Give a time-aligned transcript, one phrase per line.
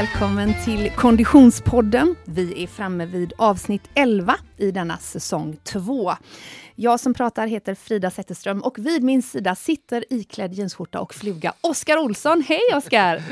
[0.00, 2.16] välkommen till Konditionspodden.
[2.24, 6.12] Vi är framme vid avsnitt 11 i denna säsong 2.
[6.74, 11.52] Jag som pratar heter Frida Zetterström och vid min sida sitter iklädd jeansskjorta och fluga
[11.60, 12.44] Oskar Olsson.
[12.48, 13.22] Hej Oskar!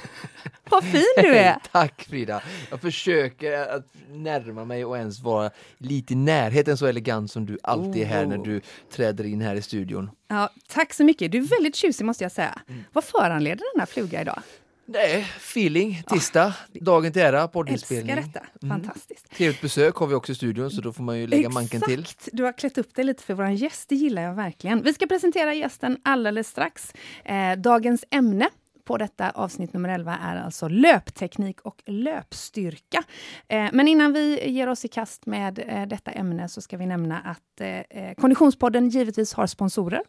[0.70, 1.56] Vad fin du är!
[1.72, 2.42] Tack Frida!
[2.70, 7.58] Jag försöker att närma mig och ens vara lite i närheten så elegant som du
[7.62, 10.10] alltid är här när du träder in här i studion.
[10.28, 11.32] Ja, tack så mycket.
[11.32, 12.58] Du är väldigt tjusig måste jag säga.
[12.68, 12.84] Mm.
[12.92, 14.42] Vad föranleder den här fluga idag?
[14.86, 18.10] Nej, feeling, tisdag, oh, dagen till ära, poddinspelning.
[18.10, 18.82] Älskar detta, mm.
[18.82, 19.26] fantastiskt.
[19.26, 19.36] Mm.
[19.36, 21.54] Trevligt besök har vi också i studion så då får man ju lägga Exakt.
[21.54, 22.06] manken till.
[22.32, 24.82] Du har klätt upp dig lite för vår gäst, det gillar jag verkligen.
[24.82, 26.92] Vi ska presentera gästen alldeles strax.
[27.24, 28.48] Eh, dagens ämne
[28.84, 33.02] på detta avsnitt nummer 11 är alltså löpteknik och löpstyrka.
[33.48, 36.86] Eh, men innan vi ger oss i kast med eh, detta ämne så ska vi
[36.86, 40.02] nämna att eh, Konditionspodden givetvis har sponsorer.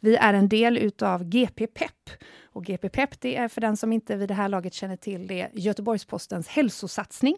[0.00, 2.10] Vi är en del utav GP Pep
[2.52, 5.26] och GP Pep, det är för den som inte vid det här laget känner till
[5.26, 7.36] det, Göteborgs-Postens hälsosatsning.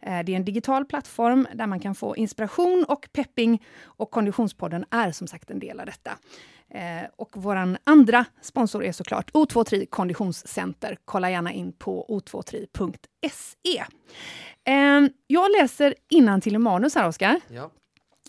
[0.00, 5.12] Det är en digital plattform där man kan få inspiration och pepping och Konditionspodden är
[5.12, 6.18] som sagt en del av detta.
[6.74, 10.98] Eh, och vår andra sponsor är såklart O23 Konditionscenter.
[11.04, 13.84] Kolla gärna in på o23.se.
[14.64, 17.40] Eh, jag läser innan till manus här, Oskar.
[17.48, 17.70] Ja.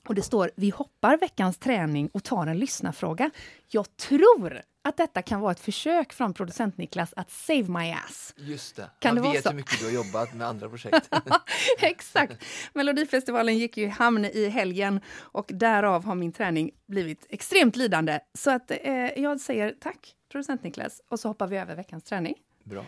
[0.07, 3.31] Och det står Vi hoppar veckans träning och tar en lyssnarfråga.
[3.67, 8.33] Jag tror att detta kan vara ett försök från producent Niklas att save my ass.
[8.37, 9.49] Just det, kan man det vet så?
[9.49, 11.09] hur mycket du har jobbat med andra projekt.
[11.79, 12.45] Exakt!
[12.73, 18.19] Melodifestivalen gick ju i hamn i helgen och därav har min träning blivit extremt lidande.
[18.33, 22.35] Så att eh, jag säger tack producent Niklas och så hoppar vi över veckans träning.
[22.63, 22.85] Bra.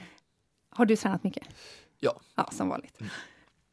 [0.69, 1.47] Har du tränat mycket?
[1.99, 2.21] Ja.
[2.35, 2.99] Ja, som vanligt.
[3.01, 3.11] Mm.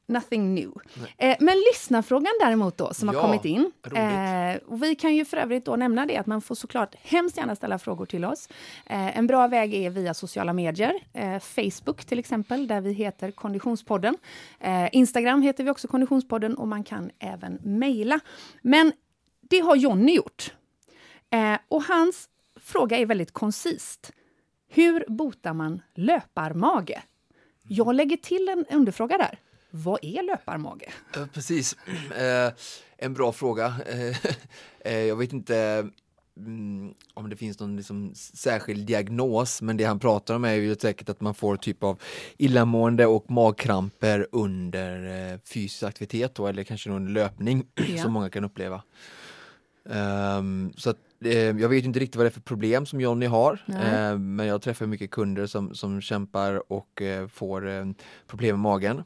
[0.07, 0.73] Nothing new.
[1.19, 3.73] Eh, men lyssnarfrågan däremot då, som ja, har kommit in.
[3.95, 7.37] Eh, och vi kan ju för övrigt då nämna det att man får såklart hemskt
[7.37, 8.49] gärna ställa frågor till oss.
[8.87, 10.95] Eh, en bra väg är via sociala medier.
[11.13, 14.17] Eh, Facebook till exempel, där vi heter Konditionspodden.
[14.61, 18.21] Eh, Instagram heter vi också Konditionspodden och man kan även mejla.
[18.63, 18.93] Men
[19.41, 20.53] det har Jonny gjort.
[21.31, 22.29] Eh, och hans
[22.61, 24.13] fråga är väldigt koncist.
[24.69, 27.03] Hur botar man löparmage?
[27.69, 29.39] Jag lägger till en underfråga där.
[29.77, 30.89] Vad är löparmage?
[31.33, 31.77] Precis.
[32.19, 32.53] Eh,
[32.97, 33.75] en bra fråga.
[34.87, 35.89] Eh, jag vet inte
[36.37, 40.77] mm, om det finns någon liksom särskild diagnos, men det han pratar om är ju
[40.77, 42.03] säkert att man får typ av
[42.39, 48.03] illamående och magkramper under eh, fysisk aktivitet då, eller kanske under löpning ja.
[48.03, 48.83] som många kan uppleva.
[49.85, 53.27] Um, så att, eh, jag vet inte riktigt vad det är för problem som Jonny
[53.27, 57.95] har, eh, men jag träffar mycket kunder som, som kämpar och eh, får
[58.27, 59.05] problem med magen.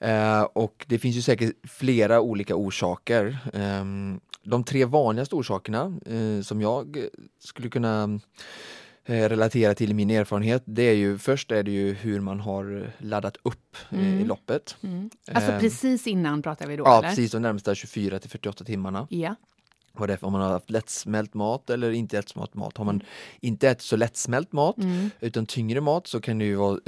[0.00, 3.38] Eh, och det finns ju säkert flera olika orsaker.
[3.52, 3.84] Eh,
[4.42, 6.98] de tre vanligaste orsakerna eh, som jag
[7.38, 8.20] skulle kunna
[9.04, 12.92] eh, relatera till min erfarenhet, det är ju först är det ju hur man har
[12.98, 14.20] laddat upp eh, mm.
[14.20, 14.76] i loppet.
[14.82, 15.10] Mm.
[15.32, 16.84] Alltså ehm, precis innan pratar vi då?
[16.84, 17.08] Ja, eller?
[17.08, 19.06] precis de närmsta 24 till 48 timmarna.
[19.10, 19.34] Ja.
[19.92, 22.76] Vad det är om man har haft lättsmält mat eller inte lättsmält mat.
[22.76, 23.02] Har man
[23.40, 25.10] inte ätit så lättsmält mat mm.
[25.20, 26.78] utan tyngre mat så kan det ju vara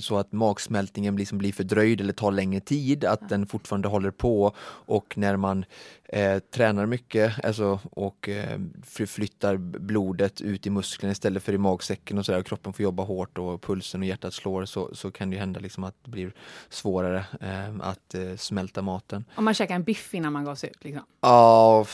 [0.00, 4.54] så att magsmältningen liksom blir fördröjd eller tar längre tid, att den fortfarande håller på
[4.66, 5.64] och när man
[6.08, 12.18] eh, tränar mycket alltså, och eh, förflyttar blodet ut i musklerna istället för i magsäcken
[12.18, 15.10] och, så där, och kroppen får jobba hårt och pulsen och hjärtat slår så, så
[15.10, 16.32] kan det hända liksom att det blir
[16.68, 19.24] svårare eh, att eh, smälta maten.
[19.34, 20.84] Om man käkar en biff innan man går ut?
[20.84, 21.02] Liksom.
[21.20, 21.86] Ja,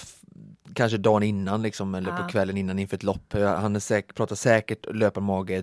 [0.74, 2.16] kanske dagen innan liksom, eller ah.
[2.16, 3.32] på kvällen innan inför ett lopp.
[3.32, 5.62] Han säk pratar säkert löparmage eh,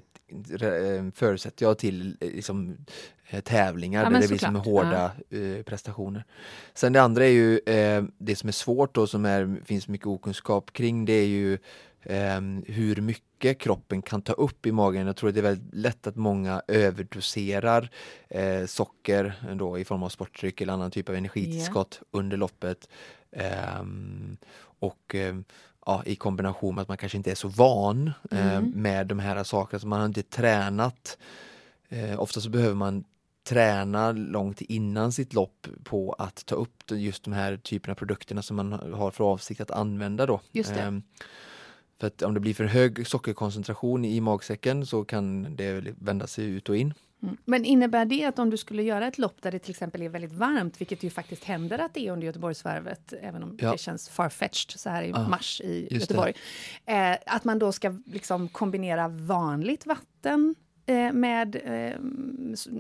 [1.15, 2.77] förutsätter jag till eh, liksom,
[3.29, 5.63] eh, tävlingar ja, där det blir som hårda ja.
[5.65, 6.25] prestationer.
[6.73, 10.07] Sen det andra är ju eh, det som är svårt då som är, finns mycket
[10.07, 11.53] okunskap kring det är ju
[12.03, 15.07] eh, hur mycket kroppen kan ta upp i magen.
[15.07, 17.89] Jag tror att det är väldigt lätt att många överdoserar
[18.29, 22.23] eh, socker då, i form av sportdryck eller annan typ av energitillskott yeah.
[22.23, 22.89] under loppet.
[23.31, 24.37] Um,
[24.79, 25.43] och um,
[25.85, 28.47] ja, i kombination med att man kanske inte är så van mm.
[28.47, 31.17] uh, med de här sakerna, så man har inte tränat.
[31.93, 33.03] Uh, ofta så behöver man
[33.47, 38.41] träna långt innan sitt lopp på att ta upp just de här typerna av produkterna
[38.41, 40.41] som man har för avsikt att använda då.
[41.99, 46.45] För att om det blir för hög sockerkoncentration i magsäcken så kan det vända sig
[46.45, 46.93] ut och in.
[47.23, 47.37] Mm.
[47.45, 50.09] Men innebär det att om du skulle göra ett lopp där det till exempel är
[50.09, 53.71] väldigt varmt, vilket ju faktiskt händer att det är under Göteborgsvarvet, även om ja.
[53.71, 56.33] det känns farfetched så här i ah, mars i Göteborg,
[56.85, 60.55] eh, att man då ska liksom kombinera vanligt vatten
[60.85, 61.99] eh, med eh,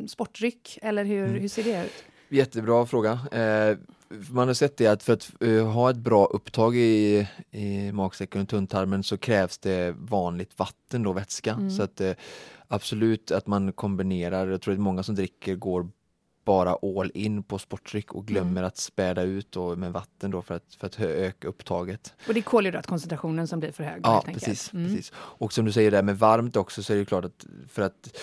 [0.07, 1.41] sportdryck, eller hur, mm.
[1.41, 2.03] hur ser det ut?
[2.29, 3.11] Jättebra fråga.
[3.31, 3.77] Eh,
[4.09, 8.41] man har sett det att för att uh, ha ett bra upptag i, i magsäcken
[8.41, 11.51] och tunntarmen så krävs det vanligt vatten då, vätska.
[11.51, 11.69] Mm.
[11.69, 12.11] Så att uh,
[12.67, 15.89] absolut att man kombinerar, jag tror att många som dricker går
[16.45, 18.63] bara all in på sportdryck och glömmer mm.
[18.63, 22.13] att späda ut då med vatten då för att, för att öka upptaget.
[22.27, 24.01] Och det är kolhydratkoncentrationen som blir för hög?
[24.03, 24.85] Ja, precis, mm.
[24.85, 25.11] precis.
[25.15, 28.17] Och som du säger där med varmt också så är det klart att för att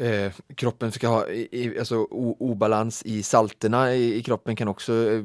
[0.00, 5.10] Eh, kroppen ska ha i, alltså, o, obalans i salterna i, i, kroppen kan också
[5.10, 5.24] eh,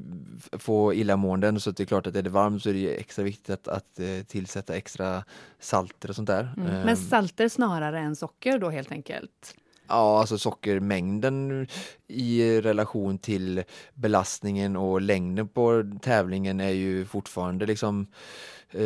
[0.52, 3.50] få illamåenden så det är klart att är det varmt så är det extra viktigt
[3.50, 5.24] att, att eh, tillsätta extra
[5.60, 6.54] salter och sånt där.
[6.58, 6.82] Mm.
[6.82, 9.56] Men salter snarare än socker då helt enkelt?
[9.88, 11.68] Ja, alltså sockermängden
[12.08, 18.08] i relation till belastningen och längden på tävlingen är ju fortfarande liksom eh,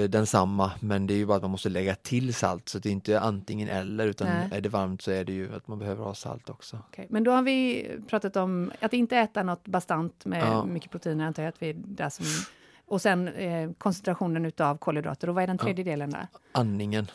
[0.10, 2.94] densamma men det är ju bara att man måste lägga till salt så det är
[2.94, 4.50] inte antingen eller utan Nej.
[4.52, 6.80] är det varmt så är det ju att man behöver ha salt också.
[6.90, 7.06] Okay.
[7.10, 10.66] Men då har vi pratat om att inte äta något bastant med ja.
[10.66, 12.26] mycket proteiner antar jag att vi där som
[12.88, 15.92] och sen eh, koncentrationen utav kolhydrater och vad är den tredje ja.
[15.92, 16.28] delen där?
[16.52, 17.08] Andningen.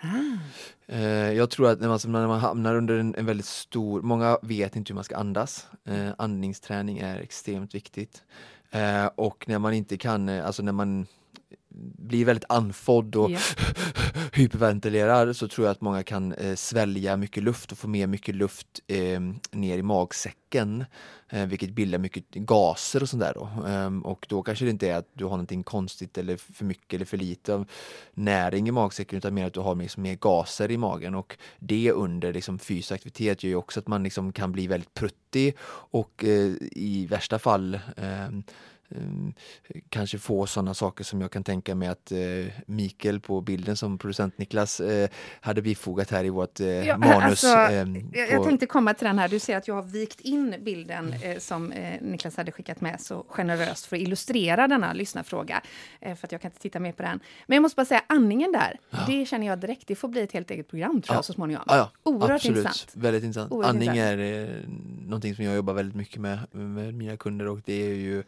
[0.00, 1.32] Ah.
[1.32, 4.76] Jag tror att när man, när man hamnar under en, en, väldigt stor, många vet
[4.76, 5.66] inte hur man ska andas.
[5.84, 8.22] Eh, andningsträning är extremt viktigt.
[8.70, 11.06] Eh, och när man inte kan, alltså när man
[11.98, 13.42] blir väldigt andfådd och yeah.
[14.32, 18.34] hyperventilerar så tror jag att många kan eh, svälja mycket luft och få med mycket
[18.34, 20.84] luft eh, ner i magsäcken.
[21.28, 23.48] Eh, vilket bildar mycket gaser och sånt där då.
[23.66, 26.94] Ehm, och då kanske det inte är att du har någonting konstigt eller för mycket
[26.94, 27.66] eller för lite av
[28.12, 31.92] näring i magsäcken utan mer att du har liksom mer gaser i magen och det
[31.92, 35.56] under liksom fysisk aktivitet gör ju också att man liksom kan bli väldigt pruttig
[35.90, 38.42] och eh, i värsta fall ehm,
[39.88, 42.18] kanske få sådana saker som jag kan tänka mig att eh,
[42.66, 45.08] Mikael på bilden som producent Niklas eh,
[45.40, 47.44] hade bifogat här i vårt eh, ja, manus.
[47.44, 50.54] Alltså, eh, jag, tänkte komma till den här, du ser att jag har vikt in
[50.60, 55.60] bilden eh, som eh, Niklas hade skickat med så generöst för att illustrera denna lyssnarfråga.
[56.00, 57.20] för att jag kan inte titta mer på den.
[57.46, 58.98] Men jag måste bara säga andningen där, ja.
[59.06, 61.64] det känner jag direkt, det får bli ett helt eget program tror jag så småningom.
[61.66, 61.90] Ja, ja.
[62.02, 62.58] Oerhört Absolut.
[62.58, 62.92] intressant.
[62.94, 63.52] Väldigt intressant.
[63.52, 64.20] Oerhört Andning intressant.
[64.20, 64.64] är
[65.06, 68.24] någonting som jag jobbar väldigt mycket med, med mina kunder och det är ju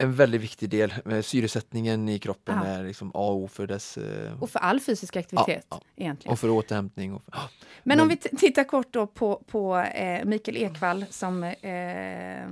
[0.00, 0.92] en väldigt viktig del.
[1.22, 2.66] Syresättningen i kroppen ja.
[2.66, 3.98] är liksom A och O för dess...
[3.98, 4.42] Eh...
[4.42, 6.02] Och för all fysisk aktivitet ja, ja.
[6.02, 6.32] egentligen.
[6.32, 7.14] Och för återhämtning.
[7.14, 7.32] Och för...
[7.32, 7.48] Men,
[7.82, 12.48] Men, om vi tittar kort då på, på eh, Mikael Ekvall som eh,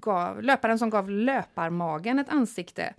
[0.00, 2.94] gav, löparen som gav löparmagen ett ansikte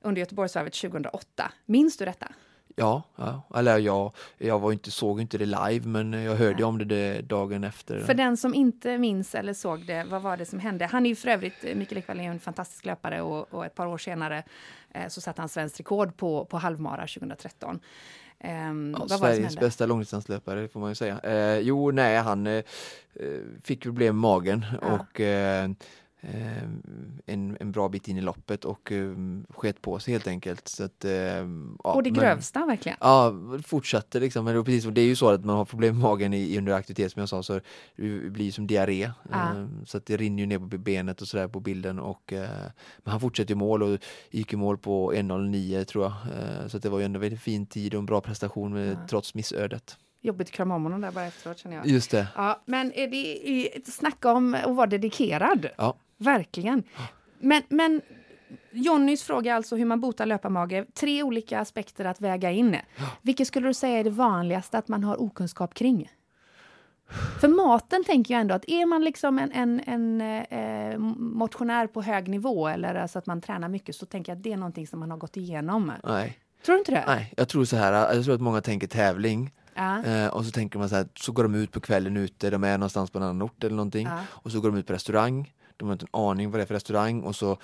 [0.00, 1.52] under Göteborgsvarvet 2008.
[1.66, 2.28] Minns du detta?
[2.76, 3.42] Ja, ja.
[3.54, 6.64] eller jag, jag var inte, såg inte det live men jag hörde Nej.
[6.64, 8.00] om det, det, dagen efter.
[8.00, 10.86] För den som inte minns eller såg det, vad var det som hände?
[10.86, 13.86] Han är ju för övrigt, Mikael Ekvall är en fantastisk löpare och, och, ett par
[13.86, 14.42] år senare
[14.94, 17.80] eh, så satte han svenskt rekord på, på halvmara 2013.
[18.44, 21.18] Um, ja, Sveriges bästa långdistanslöpare får man ju säga.
[21.18, 22.64] Eh, jo, nej, han eh,
[23.62, 24.98] fick problem med magen ja.
[25.00, 25.70] och eh, Eh,
[27.26, 30.68] en, en bra bit in i loppet och um, sket på sig helt enkelt.
[30.68, 31.12] Så att, uh,
[31.84, 32.98] ja, och det grövsta men, verkligen?
[33.00, 33.34] Ja,
[33.66, 34.44] fortsatte liksom.
[34.44, 36.72] Men det, precis, det är ju så att man har problem med magen i, under
[36.72, 37.60] aktivitet som jag sa så
[37.96, 39.10] det blir som diarré.
[39.30, 39.54] Ah.
[39.54, 42.38] Uh, så att det rinner ju ner på benet och sådär på bilden och uh,
[42.98, 43.98] men han fortsätter i mål och
[44.30, 46.70] gick i mål på 1.09 tror jag.
[46.70, 49.06] så att det var ju ändå en fin tid och en bra prestation med, ah.
[49.08, 49.96] trots missödet.
[50.24, 51.86] Jobbigt att krama om honom där bara efteråt känner jag.
[51.86, 52.26] Just det.
[52.36, 55.66] Ja, men är det, snacka om att vara dedikerad.
[55.76, 55.96] Ja.
[56.18, 56.82] Verkligen.
[57.38, 58.00] Men, men
[58.70, 60.84] Jonnys fråga alltså hur man botar löparmage.
[60.94, 62.76] Tre olika aspekter att väga in.
[63.22, 66.10] Vilket skulle du säga är det vanligaste att man har okunskap kring?
[67.40, 72.02] För maten tänker jag ändå att är man liksom en, en, en eh, motionär på
[72.02, 74.86] hög nivå eller alltså att man tränar mycket så tänker jag att det är någonting
[74.86, 75.92] som man har gått igenom.
[76.04, 76.38] Nej.
[76.66, 77.04] Tror du inte det?
[77.06, 78.14] Nej, jag tror så här.
[78.14, 79.52] Jag tror att många tänker tävling.
[79.74, 80.04] Ja.
[80.04, 82.64] Eh, och så tänker man så här, så går de ut på kvällen ute, de
[82.64, 84.06] är någonstans på en annan ort eller någonting.
[84.06, 84.18] Ja.
[84.28, 86.66] Och så går de ut på restaurang de har inte en aning vad det är
[86.66, 87.58] för restaurang och så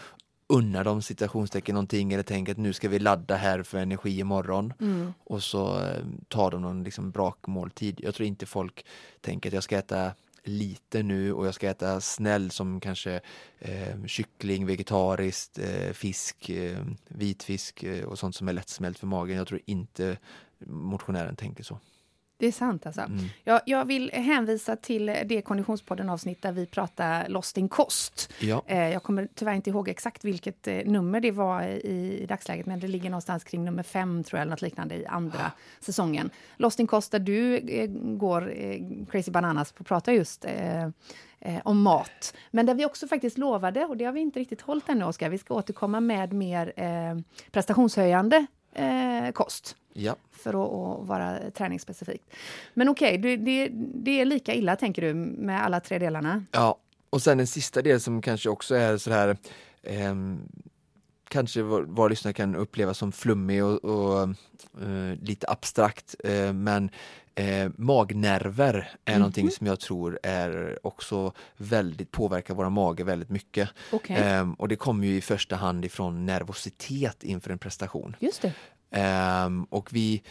[0.48, 4.72] unnar de citationstecken någonting eller tänker att nu ska vi ladda här för energi imorgon.
[4.80, 5.12] Mm.
[5.24, 8.00] Och så eh, tar de någon liksom brakmåltid.
[8.02, 8.86] Jag tror inte folk
[9.20, 10.12] tänker att jag ska äta
[10.42, 13.20] lite nu och jag ska äta snäll som kanske
[13.58, 19.36] eh, kyckling, vegetariskt, eh, fisk, eh, vitfisk eh, och sånt som är lättsmält för magen.
[19.36, 20.18] Jag tror inte
[20.66, 21.78] motionären tänker så.
[22.38, 23.00] Det är sant alltså.
[23.00, 23.24] Mm.
[23.44, 28.32] Jag, jag, vill hänvisa till det Konditionspodden-avsnitt där vi pratar loss din kost.
[28.40, 28.62] Ja.
[28.66, 32.66] Eh, jag kommer tyvärr inte ihåg exakt vilket eh, nummer det var i, i, dagsläget,
[32.66, 35.50] men det ligger någonstans kring nummer fem, tror jag, eller något liknande i andra ah.
[35.80, 36.30] säsongen.
[36.56, 38.80] Loss din kost, där du eh, går eh,
[39.10, 40.90] crazy bananas på att prata just eh, eh,
[41.64, 42.34] om mat.
[42.50, 45.28] Men där vi också faktiskt lovade, och det har vi inte riktigt hållit ännu, Oskar,
[45.28, 46.72] vi ska återkomma med mer
[47.50, 48.46] prestationshöjande
[49.32, 49.76] kost.
[49.98, 50.16] Ja.
[50.30, 52.24] För att, att, vara träningsspecifikt.
[52.74, 56.44] Men okej, okay, det, det är lika illa tänker du med alla tre delarna?
[56.52, 56.78] Ja,
[57.10, 59.36] och sen en sista del som kanske också är så här
[59.82, 60.14] eh,
[61.28, 64.28] kanske våra lyssnare kan uppleva som flummig och, och
[64.82, 66.90] uh, lite abstrakt uh, men
[67.40, 68.74] uh, magnerver
[69.04, 73.68] är mm någonting som jag tror är också väldigt påverkar våra mage väldigt mycket.
[73.92, 74.40] Okay.
[74.40, 78.16] Um, och det kommer ju i första hand ifrån nervositet inför en prestation.
[78.20, 78.52] Just det.
[78.90, 80.22] Um, och vi,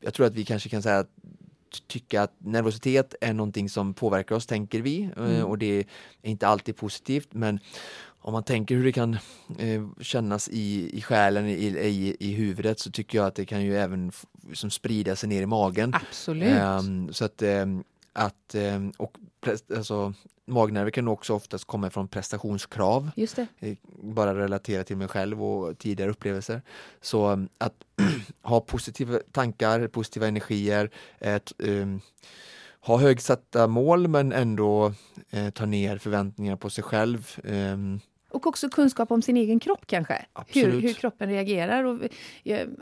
[0.00, 1.10] jag tror att vi kanske kan säga att
[1.86, 5.10] tycka att nervositet är någonting som påverkar oss, tänker vi.
[5.16, 5.44] Mm.
[5.44, 7.60] Och det är inte alltid positivt men
[8.26, 9.14] om man tänker hur det kan
[9.58, 13.62] eh, kännas i, i själen, i, i, i huvudet så tycker jag att det kan
[13.62, 14.12] ju även
[14.52, 15.94] som sprida sig ner i magen.
[15.94, 16.48] Absolut.
[16.48, 17.66] Eh, så att, eh,
[18.14, 18.54] att
[18.96, 19.18] och
[19.76, 20.14] alltså,
[20.46, 23.10] magnerver kan också oftast komma från prestationskrav.
[23.16, 23.46] Just det.
[23.58, 26.62] Eh, bara relatera till mig själv och tidigare upplevelser.
[27.00, 27.74] Så att
[28.42, 32.00] ha positiva tankar, positiva energier, ett, um,
[32.80, 34.92] ha högsatta mål men ändå
[35.30, 37.36] eh, ta ner förväntningar på sig själv.
[37.44, 38.00] Um,
[38.34, 40.24] och också kunskap om sin egen kropp kanske.
[40.48, 41.84] Hur, hur, kroppen reagerar.
[41.84, 41.98] Och,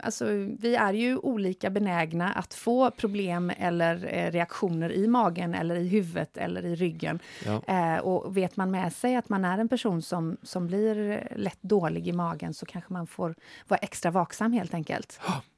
[0.03, 0.25] alltså,
[0.59, 5.87] vi är ju olika benägna att få problem eller eh, reaktioner i magen eller i
[5.87, 7.19] huvudet eller i ryggen.
[7.45, 7.61] Ja.
[7.67, 11.61] Eh, och vet man med sig att man är en person som, som blir lätt
[11.61, 13.35] dålig i magen så kanske man får
[13.67, 15.19] vara extra vaksam helt enkelt.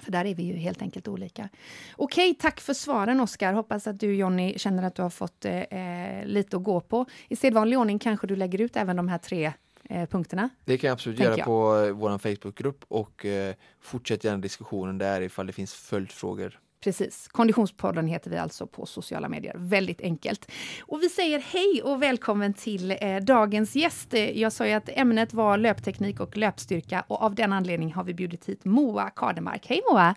[0.00, 1.48] För där är vi ju helt enkelt olika.
[1.96, 3.52] Okej, tack för svaren Oskar.
[3.52, 7.06] Hoppas att du Jonny känner att du har fått eh, eh, lite att gå på.
[7.28, 9.52] I sedvanlig ordning kanske du lägger ut även de här tre
[9.84, 10.48] eh, punkterna?
[10.64, 11.44] Det kan jag absolut göra jag.
[11.44, 16.58] på eh, vår Facebookgrupp och eh, fortsätt gärna diskussionen där ifall det finns följdfrågor.
[16.80, 17.28] Precis.
[17.28, 19.54] Konditionspodden heter vi alltså på sociala medier.
[19.56, 20.50] Väldigt enkelt.
[20.80, 24.12] Och vi säger hej och välkommen till eh, dagens gäst.
[24.34, 28.14] Jag sa ju att ämnet var löpteknik och löpstyrka och av den anledningen har vi
[28.14, 29.66] bjudit hit Moa Kardemark.
[29.66, 30.14] Hej Moa!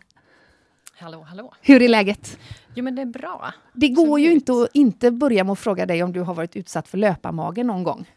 [0.95, 1.53] Hallå, hallå!
[1.61, 2.39] Hur är läget?
[2.75, 3.53] Jo, men det är bra.
[3.73, 6.55] Det går ju inte att inte börja med att fråga dig om du har varit
[6.55, 8.11] utsatt för löparmage någon gång.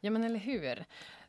[0.00, 0.84] Ja, men eller hur?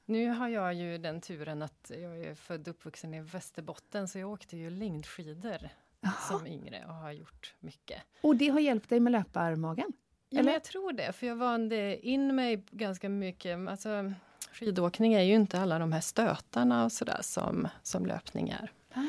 [0.05, 4.19] Nu har jag ju den turen att jag är född och uppvuxen i Västerbotten, så
[4.19, 5.69] jag åkte ju längdskidor
[6.07, 6.37] Aha.
[6.37, 8.01] som yngre och har gjort mycket.
[8.21, 9.93] Och det har hjälpt dig med löparmagen?
[10.29, 10.53] Ja, Eller?
[10.53, 13.67] jag tror det, för jag vande in mig ganska mycket.
[13.69, 14.13] Alltså,
[14.51, 18.71] skidåkning är ju inte alla de här stötarna och sådär som, som löpning är.
[18.93, 18.99] Ah.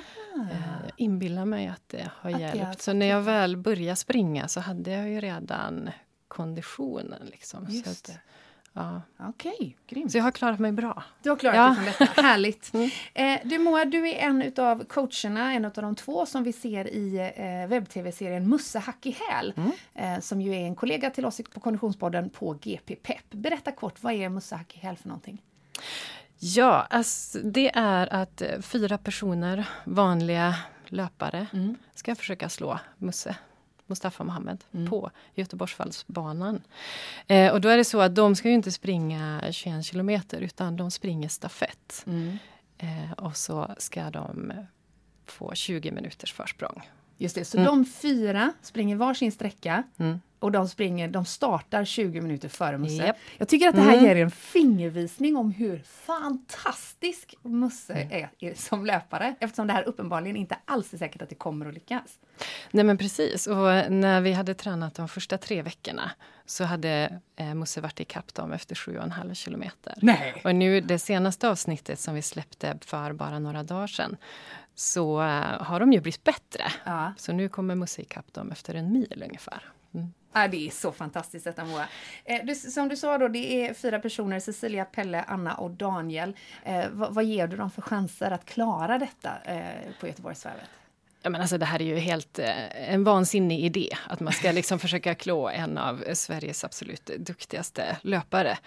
[0.50, 2.78] Eh, jag inbillar mig att det har att hjälpt.
[2.78, 5.90] Det så när jag väl började springa så hade jag ju redan
[6.28, 7.26] konditionen.
[7.26, 7.66] Liksom.
[7.68, 8.18] Just så att,
[8.72, 9.02] Ja.
[9.18, 10.12] Okej, okay, grymt.
[10.12, 11.02] Så jag har klarat mig bra.
[11.22, 11.64] Du har klarat ja.
[11.64, 12.74] dig från detta, härligt.
[12.74, 12.90] Mm.
[13.14, 16.88] Eh, du Moa, du är en av coacherna, en av de två som vi ser
[16.88, 19.72] i eh, webb-tv-serien Musse hack i häl, mm.
[19.94, 23.30] eh, som ju är en kollega till oss på Konditionspodden på GP Pep.
[23.30, 25.42] Berätta kort, vad är Musse hack i häl för någonting?
[26.38, 30.54] Ja, alltså, det är att eh, fyra personer, vanliga
[30.86, 31.76] löpare, mm.
[31.94, 33.36] ska försöka slå Musse
[33.88, 34.90] Mustafa Mohamed mm.
[34.90, 36.62] på Göteborgsfallsbanan.
[37.26, 40.76] Eh, och då är det så att de ska ju inte springa 21 kilometer utan
[40.76, 42.04] de springer stafett.
[42.06, 42.38] Mm.
[42.78, 44.52] Eh, och så ska de
[45.26, 46.88] få 20 minuters försprång.
[47.18, 47.66] Just det, så mm.
[47.66, 53.06] de fyra springer varsin sträcka mm och de springer, de startar 20 minuter före Musse.
[53.06, 53.16] Yep.
[53.38, 54.04] Jag tycker att det här mm.
[54.04, 58.12] ger en fingervisning om hur fantastisk Musse mm.
[58.12, 61.66] är, är, som löpare eftersom det här uppenbarligen inte alls är säkert att det kommer
[61.66, 62.18] att lyckas.
[62.70, 66.10] Nej men precis, och när vi hade tränat de första tre veckorna
[66.46, 69.94] så hade eh, Musse varit ikapp dem efter 7,5 kilometer.
[70.02, 70.40] Nej.
[70.44, 74.16] Och nu det senaste avsnittet som vi släppte för bara några dagar sedan
[74.78, 76.64] så uh, har de ju blivit bättre.
[76.84, 77.12] Ja.
[77.16, 79.62] Så nu kommer Musse ikapp dem efter en mil ungefär.
[79.94, 80.12] Mm.
[80.32, 81.88] Ja, det är så fantastiskt detta Moa.
[82.24, 86.36] Eh, du, som du sa då, det är fyra personer, Cecilia, Pelle, Anna och Daniel.
[86.64, 90.68] Eh, vad, vad, ger du dem för chanser att klara detta eh, på Göteborgsvarvet?
[91.22, 94.52] Ja, men alltså, det här är ju helt eh, en vansinnig idé, att man ska
[94.52, 98.58] liksom försöka klå en av Sveriges absolut duktigaste löpare.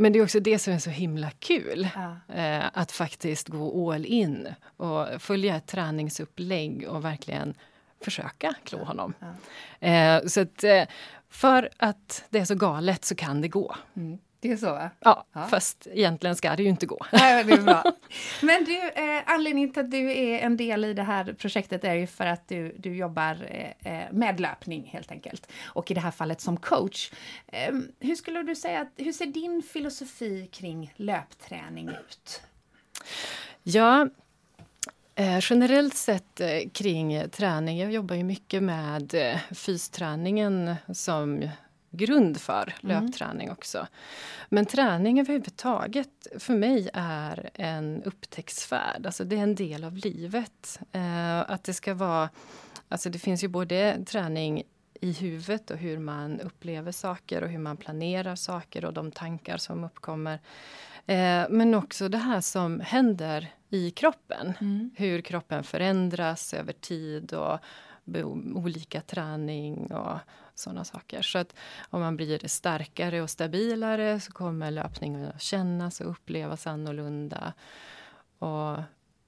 [0.00, 1.88] Men det är också det som är så himla kul.
[1.94, 2.34] Ja.
[2.34, 7.54] Eh, att faktiskt gå all in och följa ett träningsupplägg och verkligen
[8.00, 9.14] försöka klå honom.
[9.18, 9.88] Ja.
[9.88, 10.82] Eh, så att, eh,
[11.28, 13.76] för att det är så galet så kan det gå.
[13.96, 14.18] Mm.
[14.40, 14.66] Det är så?
[14.66, 14.90] Va?
[15.00, 16.98] Ja, ja, fast egentligen ska det ju inte gå.
[17.12, 17.84] Nej, det är bra.
[18.42, 21.94] Men du, eh, anledningen till att du är en del i det här projektet är
[21.94, 25.52] ju för att du, du jobbar eh, eh med löpning helt enkelt.
[25.64, 27.10] Och i det här fallet som coach.
[27.46, 32.42] Eh, hur skulle du säga, att, hur ser din filosofi kring löpträning ut?
[33.62, 34.08] Ja,
[35.18, 39.14] Eh, generellt sett eh, kring träning, jag jobbar ju mycket med
[39.50, 41.48] fysträningen som
[41.90, 43.04] grund för mm.
[43.04, 43.86] löpträning också.
[44.48, 49.06] Men träning överhuvudtaget för mig är en upptäcktsfärd.
[49.06, 50.80] Alltså det är en del av livet.
[50.92, 52.30] Eh, att det ska vara...
[52.88, 54.62] Alltså det finns ju både träning
[55.00, 59.56] i huvudet och hur man upplever saker och hur man planerar saker och de tankar
[59.56, 60.40] som uppkommer.
[61.06, 64.54] Eh, men också det här som händer i kroppen.
[64.60, 64.90] Mm.
[64.96, 67.58] Hur kroppen förändras över tid och
[68.54, 70.18] olika träning och
[70.58, 71.22] sådana saker.
[71.22, 71.54] Så att
[71.90, 77.52] om man blir starkare och stabilare så kommer löpningen att kännas och upplevas annorlunda.
[78.38, 78.78] Och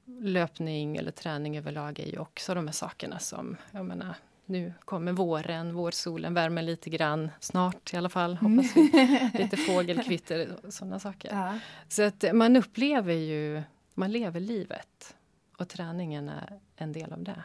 [0.07, 4.15] löpning eller träning överlag är ju också de här sakerna som, jag menar,
[4.47, 8.91] nu kommer våren, vårsolen värmer lite grann, snart i alla fall, hoppas vi.
[9.35, 11.29] lite fågelkvitter och sådana saker.
[11.33, 11.59] Ja.
[11.89, 13.63] Så att man upplever ju,
[13.95, 15.17] man lever livet
[15.59, 17.45] och träningen är en del av det.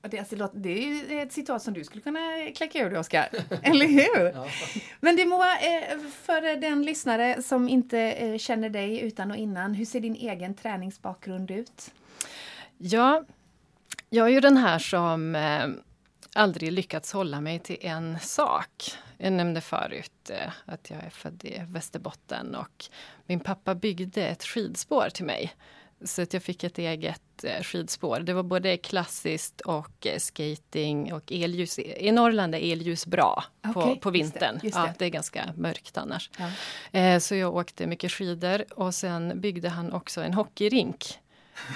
[0.00, 2.20] Det, alltså, det är ett citat som du skulle kunna
[2.56, 3.28] kläcka ur dig, Oskar.
[3.62, 4.32] Eller hur?
[4.34, 4.46] Ja.
[5.00, 9.74] Men det må eh, för den lyssnare som inte eh, känner dig utan och innan,
[9.74, 11.90] hur ser din egen träningsbakgrund ut?
[12.78, 13.24] Ja,
[14.10, 15.68] jag är ju den här som eh,
[16.34, 18.92] aldrig lyckats hålla mig till en sak.
[19.18, 20.30] Jag nämnde förut
[20.64, 22.84] att jag är född i Västerbotten och
[23.26, 25.52] min pappa byggde ett skidspår till mig.
[26.04, 28.20] Så att jag fick ett eget eh, skidspår.
[28.20, 31.78] Det var både klassiskt och eh, skating och elljus.
[31.78, 34.52] I Norrland är elljus bra okay, på, på vintern.
[34.52, 34.86] Just det, just det.
[34.86, 36.30] Ja, det är ganska mörkt annars.
[36.38, 36.50] Ja.
[36.98, 41.18] Eh, så jag åkte mycket skidor och sen byggde han också en hockeyrink.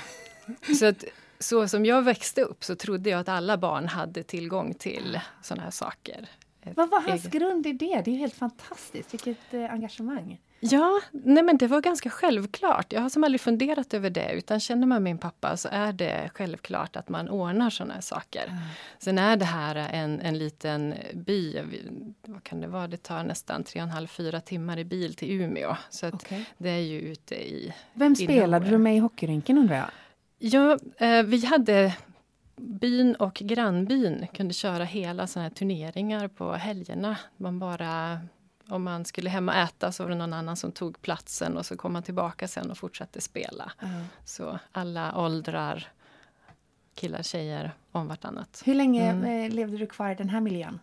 [0.78, 1.04] så att,
[1.38, 5.62] så som jag växte upp så trodde jag att alla barn hade tillgång till sådana
[5.62, 6.28] här saker.
[6.76, 8.02] Vad var hans grund i det?
[8.04, 10.38] Det är helt fantastiskt, vilket engagemang.
[10.70, 12.92] Ja, nej men det var ganska självklart.
[12.92, 14.32] Jag har som aldrig funderat över det.
[14.32, 18.46] Utan känner man min pappa så är det självklart att man ordnar såna här saker.
[18.46, 18.62] Mm.
[18.98, 21.60] Sen är det här en, en liten by.
[22.26, 22.88] Vad kan det vara?
[22.88, 25.76] Det tar nästan tre och en halv, fyra timmar i bil till Umeå.
[25.90, 26.44] Så okay.
[26.58, 27.74] det är ju ute i...
[27.92, 29.90] Vem spelade du med i hockeyrinken undrar jag?
[30.38, 31.96] Ja, eh, vi hade
[32.56, 37.16] byn och grannbyn kunde köra hela såna här turneringar på helgerna.
[37.36, 38.20] Man bara
[38.68, 41.66] om man skulle hem och äta så var det någon annan som tog platsen och
[41.66, 43.72] så kom man tillbaka sen och fortsatte spela.
[43.82, 44.04] Mm.
[44.24, 45.88] Så alla åldrar,
[46.94, 48.62] killar, tjejer om vartannat.
[48.64, 49.44] Hur länge mm.
[49.44, 50.80] Eh, levde du kvar i den här miljön?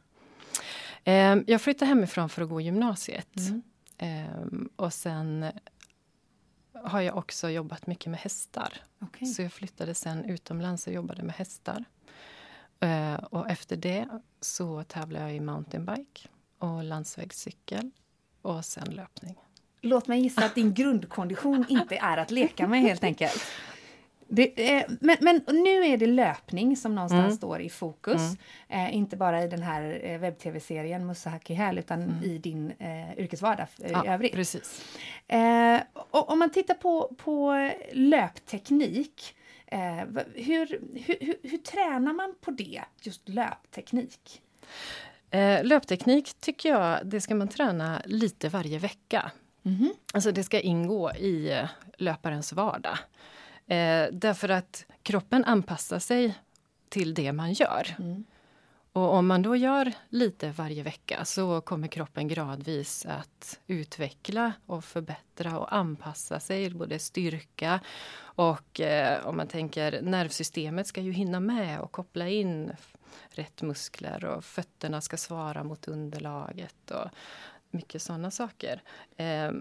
[1.03, 3.37] Eh, jag flyttade hemifrån för att gå gymnasiet.
[3.37, 3.61] Mm.
[3.97, 5.45] Eh, och sen
[6.83, 8.73] har jag också jobbat mycket med hästar.
[8.99, 9.27] Okay.
[9.27, 11.85] Så jag flyttade sen utomlands och jobbade med hästar.
[12.79, 14.07] Eh, och efter det
[14.41, 16.27] så tävlade jag i mountainbike
[16.61, 17.91] och landsvägscykel
[18.41, 19.35] och sen löpning.
[19.81, 23.43] Låt mig gissa att din grundkondition inte är att leka med helt enkelt.
[24.33, 27.37] Det, eh, men, men, nu är det löpning som någonstans mm.
[27.37, 28.21] står i fokus.
[28.69, 28.87] Mm.
[28.87, 32.23] Eh, inte bara i den här eh, webb-tv-serien Musahaki Häl utan mm.
[32.23, 34.33] i din eh, yrkesvardag ja, i övrigt.
[34.33, 34.85] Precis.
[35.27, 39.35] Eh, och om man tittar på, på löpteknik
[39.67, 39.79] eh,
[40.35, 44.41] hur, hur, hur, hur tränar man på det, just löpteknik?
[45.31, 49.31] Eh, löpteknik tycker jag, det ska man träna lite varje vecka.
[49.65, 49.93] Mm.
[50.13, 52.97] Alltså det ska ingå i eh, löparens vardag.
[53.67, 56.33] Eh, därför att kroppen anpassar sig
[56.89, 57.95] till det man gör.
[57.99, 58.23] Mm.
[58.93, 64.83] Och om man då gör lite varje vecka så kommer kroppen gradvis att utveckla och
[64.83, 67.79] förbättra och anpassa sig, både styrka
[68.21, 72.71] och eh, om man tänker nervsystemet ska ju hinna med och koppla in
[73.29, 77.09] rätt muskler och fötterna ska svara mot underlaget och
[77.69, 78.81] mycket sådana saker.
[79.17, 79.51] Eh,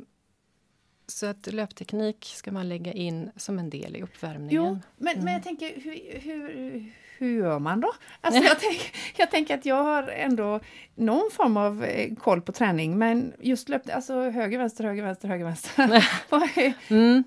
[1.07, 4.65] så att löpteknik ska man lägga in som en del i uppvärmningen.
[4.65, 5.25] Jo, men, mm.
[5.25, 7.93] men jag tänker, hur, hur, hur gör man då?
[8.21, 10.61] Alltså jag, tänk, jag tänker att jag har ändå
[10.95, 15.29] någon form av eh, koll på träning, men just löp, alltså höger, vänster, höger, vänster,
[15.29, 16.05] höger, vänster.
[16.89, 17.25] mm.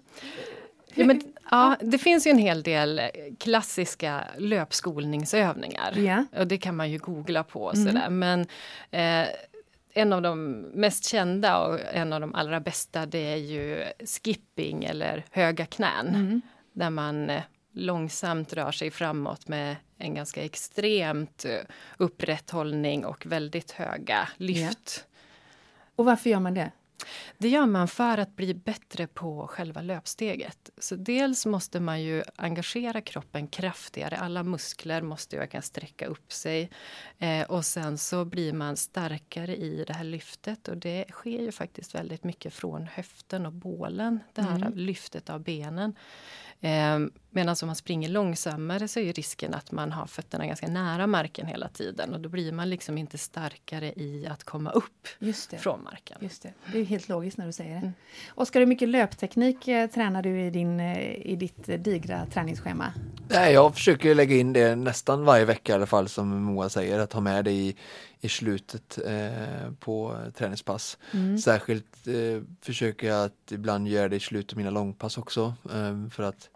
[0.95, 3.01] Ja, men, ja, det finns ju en hel del
[3.39, 5.97] klassiska löpskolningsövningar.
[5.97, 6.23] Yeah.
[6.38, 7.71] Och det kan man ju googla på.
[7.71, 7.86] Mm.
[7.88, 8.10] sådär.
[8.10, 8.41] Men
[8.91, 9.27] eh,
[9.93, 14.84] en av de mest kända och en av de allra bästa det är ju skipping
[14.84, 16.08] eller höga knän.
[16.08, 16.41] Mm.
[16.73, 17.41] Där man eh,
[17.73, 21.59] långsamt rör sig framåt med en ganska extremt eh,
[21.97, 24.59] upprätthållning och väldigt höga lyft.
[24.59, 24.73] Yeah.
[25.95, 26.71] Och varför gör man det?
[27.38, 30.69] Det gör man för att bli bättre på själva löpsteget.
[30.77, 34.17] Så dels måste man ju engagera kroppen kraftigare.
[34.17, 36.69] Alla muskler måste ju verkligen sträcka upp sig.
[37.17, 40.67] Eh, och sen så blir man starkare i det här lyftet.
[40.67, 44.19] Och det sker ju faktiskt väldigt mycket från höften och bålen.
[44.33, 44.73] Det här mm.
[44.73, 45.95] lyftet av benen.
[46.63, 46.99] Eh,
[47.36, 51.47] Medan om man springer långsammare så är risken att man har fötterna ganska nära marken
[51.47, 55.08] hela tiden och då blir man liksom inte starkare i att komma upp
[55.58, 56.17] från marken.
[56.21, 56.54] Just det.
[56.71, 57.78] det är helt logiskt när du säger det.
[57.78, 57.93] Mm.
[58.36, 62.93] Oskar, hur mycket löpteknik eh, tränar du i, din, eh, i ditt eh, digra träningsschema?
[63.29, 66.99] Nej, jag försöker lägga in det nästan varje vecka i alla fall som Moa säger,
[66.99, 67.75] att ha med det i,
[68.21, 70.97] i slutet eh, på träningspass.
[71.12, 71.38] Mm.
[71.38, 76.09] Särskilt eh, försöker jag att ibland göra det i slutet av mina långpass också eh,
[76.09, 76.49] för att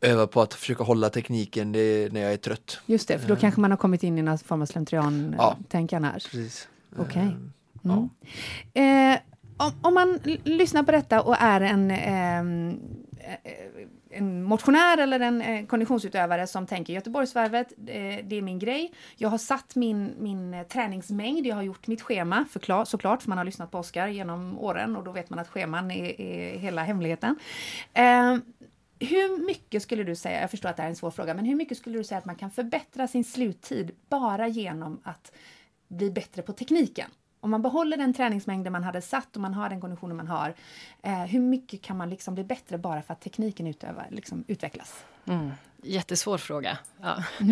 [0.00, 2.80] öva på att försöka hålla tekniken när jag är trött.
[2.86, 6.14] Just det, för då kanske man har kommit in i någon form av slentrian-tänkande här.
[6.14, 6.68] Precis.
[6.96, 7.04] Okej.
[7.04, 7.22] Okay.
[7.22, 7.52] Mm.
[7.82, 8.08] Ja.
[8.80, 9.18] Eh,
[9.56, 12.76] om, om, man lyssnar på detta och är en, eh,
[14.14, 18.92] en motionär eller en eh, konditionsutövare som tänker Göteborgsvarvet, eh, det är min grej.
[19.16, 23.28] Jag har satt min, min eh, träningsmängd, jag har gjort mitt schema förklar, såklart, för
[23.28, 26.58] man har lyssnat på Oskar genom åren och då vet man att scheman är, är
[26.58, 27.36] hela hemligheten.
[27.92, 28.36] Eh,
[28.98, 31.54] hur mycket skulle du säga, jag förstår att det är en svår fråga, men hur
[31.54, 35.32] mycket skulle du säga att man kan förbättra sin sluttid bara genom att
[35.88, 37.10] bli bättre på tekniken?
[37.44, 40.54] Om man behåller den träningsmängden man hade satt och man har den konditionen man har,
[41.02, 45.04] eh, hur mycket kan man liksom bli bättre bara för att tekniken utövar, liksom utvecklas?
[45.26, 45.50] Mm.
[45.82, 46.78] Jättesvår fråga.
[47.00, 47.16] Ja.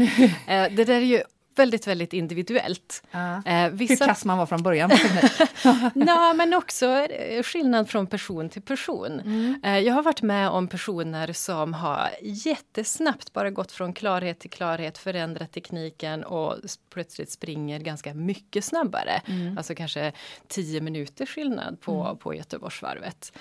[0.47, 1.23] eh, det där är ju
[1.59, 3.03] väldigt, väldigt individuellt.
[3.47, 4.05] Eh, vissa...
[4.05, 4.91] Hur kass man var från början.
[5.95, 7.07] Nej, men också
[7.43, 9.21] skillnad från person till person.
[9.21, 9.61] Mm.
[9.65, 14.51] Eh, jag har varit med om personer som har jättesnabbt bara gått från klarhet till
[14.51, 16.57] klarhet, förändrat tekniken och
[16.91, 19.23] plötsligt springer ganska mycket snabbare.
[19.27, 19.59] Mm.
[19.59, 20.13] Alltså kanske
[20.49, 22.17] tio minuters skillnad på, mm.
[22.17, 23.33] på Göteborgsvarvet.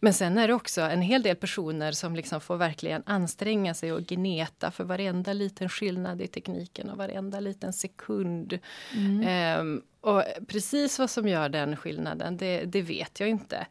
[0.00, 3.92] Men sen är det också en hel del personer som liksom får verkligen anstränga sig
[3.92, 8.58] och gneta för varenda liten skillnad i tekniken och varenda liten sekund.
[8.96, 9.60] Mm.
[9.60, 13.66] Um, och precis vad som gör den skillnaden, det, det vet jag inte.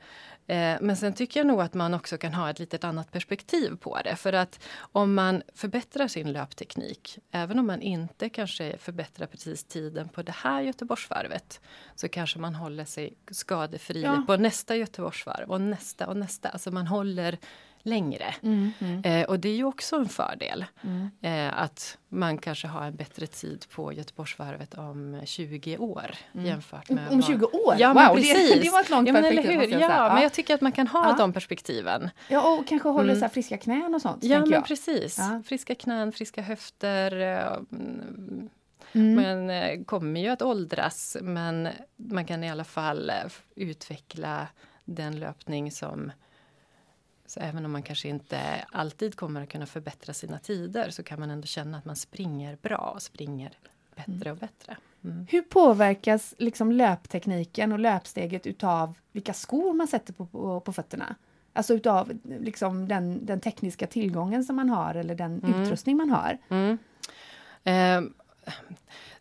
[0.48, 3.76] Eh, men sen tycker jag nog att man också kan ha ett litet annat perspektiv
[3.76, 4.16] på det.
[4.16, 10.10] För att om man förbättrar sin löpteknik, även om man inte kanske förbättrar precis tiden
[10.10, 11.62] på det här Göteborgsvarvet,
[11.96, 14.24] så kanske man håller sig skadefri ja.
[14.28, 16.50] på nästa Göteborgsvarv och nästa och nästa.
[16.50, 17.38] Alltså man håller
[17.88, 18.36] längre.
[18.42, 19.02] Mm, mm.
[19.04, 20.66] Eh, och det är ju också en fördel.
[20.84, 21.10] Mm.
[21.22, 26.46] Eh, att man kanske har en bättre tid på Göteborgsvarvet om 20 år mm.
[26.46, 27.10] jämfört med...
[27.12, 27.76] Om 20 år?
[27.78, 28.54] Ja, wow, precis.
[28.54, 29.72] Det, det var ett långt ja, perspektiv.
[29.72, 31.16] Ja, ja, men jag tycker att man kan ha ja.
[31.18, 32.10] de perspektiven.
[32.30, 33.30] Ja, och kanske hålla mm.
[33.30, 34.24] så friska knän och sånt.
[34.24, 34.66] Ja, men jag.
[34.66, 35.18] precis.
[35.18, 35.42] Ja.
[35.46, 37.12] Friska knän, friska höfter.
[38.92, 39.16] Mm.
[39.16, 43.12] Man eh, kommer ju att åldras, men man kan i alla fall
[43.56, 44.48] utveckla
[44.86, 46.12] den löpning som
[47.28, 51.20] så även om man kanske inte alltid kommer att kunna förbättra sina tider så kan
[51.20, 53.52] man ändå känna att man springer bra och springer
[53.96, 54.32] bättre mm.
[54.32, 54.78] och bättre.
[55.04, 55.28] Mm.
[55.30, 61.16] Hur påverkas liksom löptekniken och löpsteget utav vilka skor man sätter på, på, på fötterna?
[61.54, 65.64] Alltså utav liksom den, den tekniska tillgången som man har eller den mm.
[65.64, 66.38] utrustning man har.
[67.64, 68.02] Eh,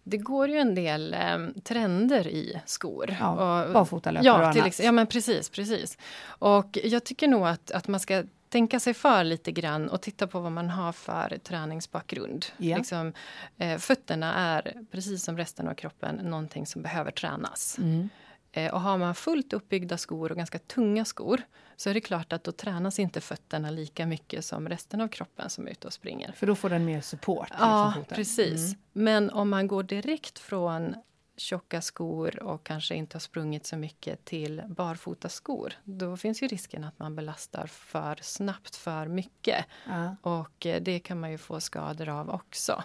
[0.09, 3.16] det går ju en del eh, trender i skor.
[3.21, 4.79] Ja, barfotalöpare ja, och annat.
[4.79, 5.99] Ja, men precis, precis.
[6.27, 10.27] Och jag tycker nog att, att man ska tänka sig för lite grann och titta
[10.27, 12.47] på vad man har för träningsbakgrund.
[12.57, 12.77] Ja.
[12.77, 13.12] Liksom,
[13.59, 17.79] eh, fötterna är, precis som resten av kroppen, någonting som behöver tränas.
[17.79, 18.09] Mm.
[18.57, 21.42] Eh, och har man fullt uppbyggda skor och ganska tunga skor
[21.77, 25.51] så är det klart att då tränas inte fötterna lika mycket som resten av kroppen
[25.51, 26.33] som är ute och springer.
[26.33, 27.49] För då får den mer support?
[27.59, 28.64] Ja, liksom, precis.
[28.64, 28.79] Mm.
[28.92, 30.95] Men om man går direkt från
[31.37, 35.73] tjocka skor och kanske inte har sprungit så mycket till barfota skor.
[35.85, 39.64] Då finns ju risken att man belastar för snabbt för mycket.
[39.87, 40.16] Ja.
[40.23, 42.85] Och eh, det kan man ju få skador av också.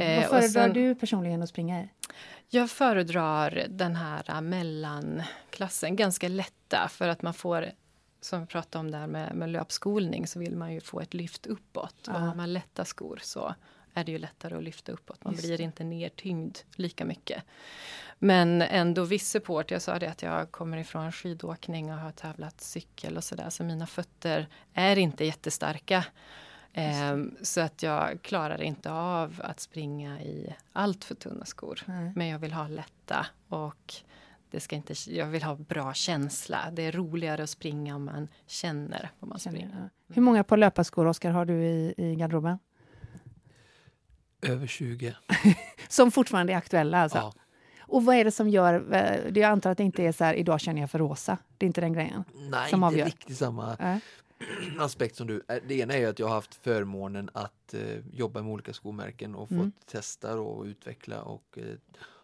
[0.00, 0.20] Mm.
[0.20, 1.88] Vad föredrar sen, du personligen att springa i?
[2.48, 7.70] Jag föredrar den här mellanklassen, ganska lätta för att man får
[8.20, 11.46] som vi pratade om där med, med löpskolning så vill man ju få ett lyft
[11.46, 12.08] uppåt.
[12.08, 13.54] Och har man lätta skor så
[13.94, 15.24] är det ju lättare att lyfta uppåt.
[15.24, 17.42] Man Just blir inte nertyngd lika mycket.
[18.18, 19.70] Men ändå viss support.
[19.70, 23.50] Jag sa det att jag kommer ifrån skidåkning och har tävlat cykel och sådär.
[23.50, 26.04] Så mina fötter är inte jättestarka.
[26.76, 31.82] Eh, så att jag klarar inte av att springa i allt för tunna skor.
[31.86, 32.12] Nej.
[32.16, 33.94] Men jag vill ha lätta och
[34.50, 36.58] det ska inte, jag vill ha bra känsla.
[36.72, 39.90] Det är roligare att springa om man känner vad man känner, springer.
[40.08, 40.14] Ja.
[40.14, 42.58] Hur många par löparskor, Oskar, har du i, i garderoben?
[44.42, 45.16] Över 20.
[45.88, 47.18] som fortfarande är aktuella alltså?
[47.18, 47.32] Ja.
[47.80, 48.94] Och vad är det som gör...
[49.34, 51.38] Jag antar att det inte är så här, idag känner jag för rosa.
[51.58, 52.24] Det är inte den grejen?
[52.34, 53.06] Nej, som inte avgör.
[53.06, 53.96] riktigt samma äh.
[54.78, 55.42] aspekt som du.
[55.48, 58.72] Äh, det ena är ju att jag har haft förmånen att uh, jobba med olika
[58.72, 59.64] skomärken och mm.
[59.64, 61.74] fått testa och utveckla och uh,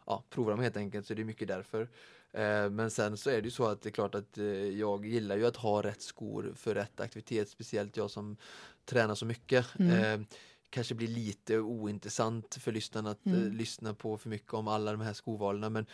[0.06, 1.06] ja, prova dem helt enkelt.
[1.06, 1.82] Så det är mycket därför.
[1.82, 4.36] Uh, men sen så är det ju så att det är klart att
[4.72, 7.48] jag gillar ju att ha rätt skor för rätt aktivitet.
[7.48, 8.36] Speciellt jag som
[8.84, 9.66] tränar så mycket.
[9.78, 10.24] Mm
[10.72, 13.52] kanske blir lite ointressant för lyssnarna att mm.
[13.52, 15.72] lyssna på för mycket om alla de här skovalen.
[15.72, 15.86] Men,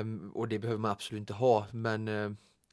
[0.00, 1.66] um, och det behöver man absolut inte ha.
[1.72, 2.08] Men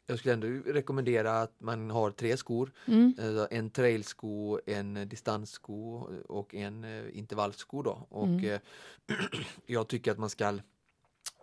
[0.08, 2.72] jag skulle ändå rekommendera att man har tre skor.
[2.86, 3.16] Mm.
[3.52, 8.08] En trailsko, en distanssko och en intervallsko då.
[8.10, 8.60] Och mm.
[9.66, 10.60] jag tycker att man ska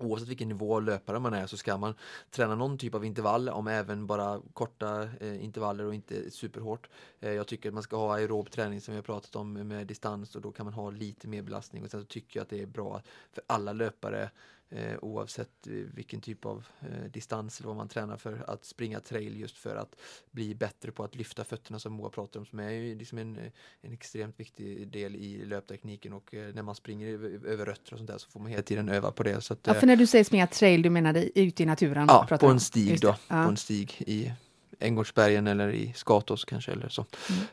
[0.00, 1.94] Oavsett vilken nivå löpare man är så ska man
[2.30, 6.88] träna någon typ av intervall, om även bara korta eh, intervaller och inte superhårt.
[7.20, 9.86] Eh, jag tycker att man ska ha aerob träning som vi har pratat om med
[9.86, 11.84] distans och då kan man ha lite mer belastning.
[11.84, 14.30] Och sen så tycker jag att det är bra för alla löpare
[14.70, 19.00] eh, oavsett eh, vilken typ av eh, distans eller vad man tränar för att springa
[19.00, 19.96] trail just för att
[20.30, 23.38] bli bättre på att lyfta fötterna som Moa pratar om som är ju liksom en,
[23.80, 27.06] en extremt viktig del i löptekniken och eh, när man springer
[27.46, 29.40] över, rötter och sånt där så får man hela tiden öva på det.
[29.40, 32.06] Så att, ja, för när du säger springa trail, du menar ute i naturen?
[32.08, 33.44] Ja, på en stig då, ja.
[33.44, 34.32] på en stig i
[34.80, 37.06] Änggårdsbergen eller i Skatås kanske eller så.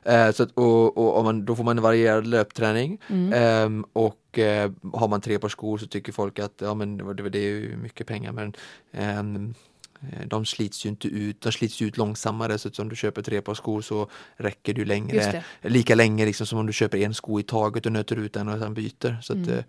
[0.03, 0.27] Mm.
[0.27, 3.33] Eh, så att, och, och, man, då får man en varierad löpträning mm.
[3.33, 7.29] eh, och eh, har man tre par skor så tycker folk att ja, men det,
[7.29, 8.53] det är ju mycket pengar men
[8.91, 9.53] ehm,
[10.01, 13.21] eh, de slits ju inte ut, de slits ut långsammare så att om du köper
[13.21, 17.13] tre par skor så räcker du längre, lika länge liksom som om du köper en
[17.13, 19.21] sko i taget och nöter ut den och sen byter.
[19.21, 19.57] Så att, mm.
[19.57, 19.63] Eh,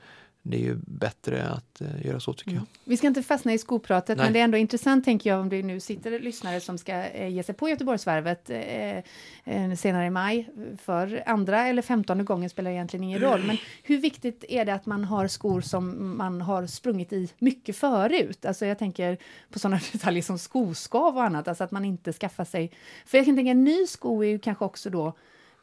[0.51, 2.63] det är ju bättre att uh, göra så tycker mm.
[2.63, 2.91] jag.
[2.91, 4.27] Vi ska inte fastna i skopratet, Nej.
[4.27, 7.29] men det är ändå intressant tänker jag om det nu sitter lyssnare som ska uh,
[7.29, 10.49] ge sig på Göteborgsvarvet uh, senare i maj.
[10.83, 13.45] För andra eller femtonde gången spelar egentligen ingen roll.
[13.47, 17.77] Men hur viktigt är det att man har skor som man har sprungit i mycket
[17.77, 18.47] förut?
[18.47, 19.19] Alltså jag tänker
[19.51, 22.73] på sådana detaljer som skoskav och annat, alltså att man inte skaffar sig...
[23.07, 25.13] För jag kan tänka en ny sko är ju kanske också då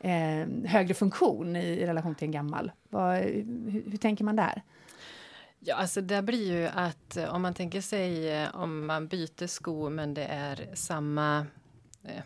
[0.03, 2.71] eh, högre funktion i relation till en gammal.
[2.89, 4.61] Vad, hur, hur, tänker man där?
[5.59, 9.47] Ja, alltså det blir ju att eh, om man tänker sig eh, om man byter
[9.47, 11.45] sko men det är samma
[12.03, 12.23] eh,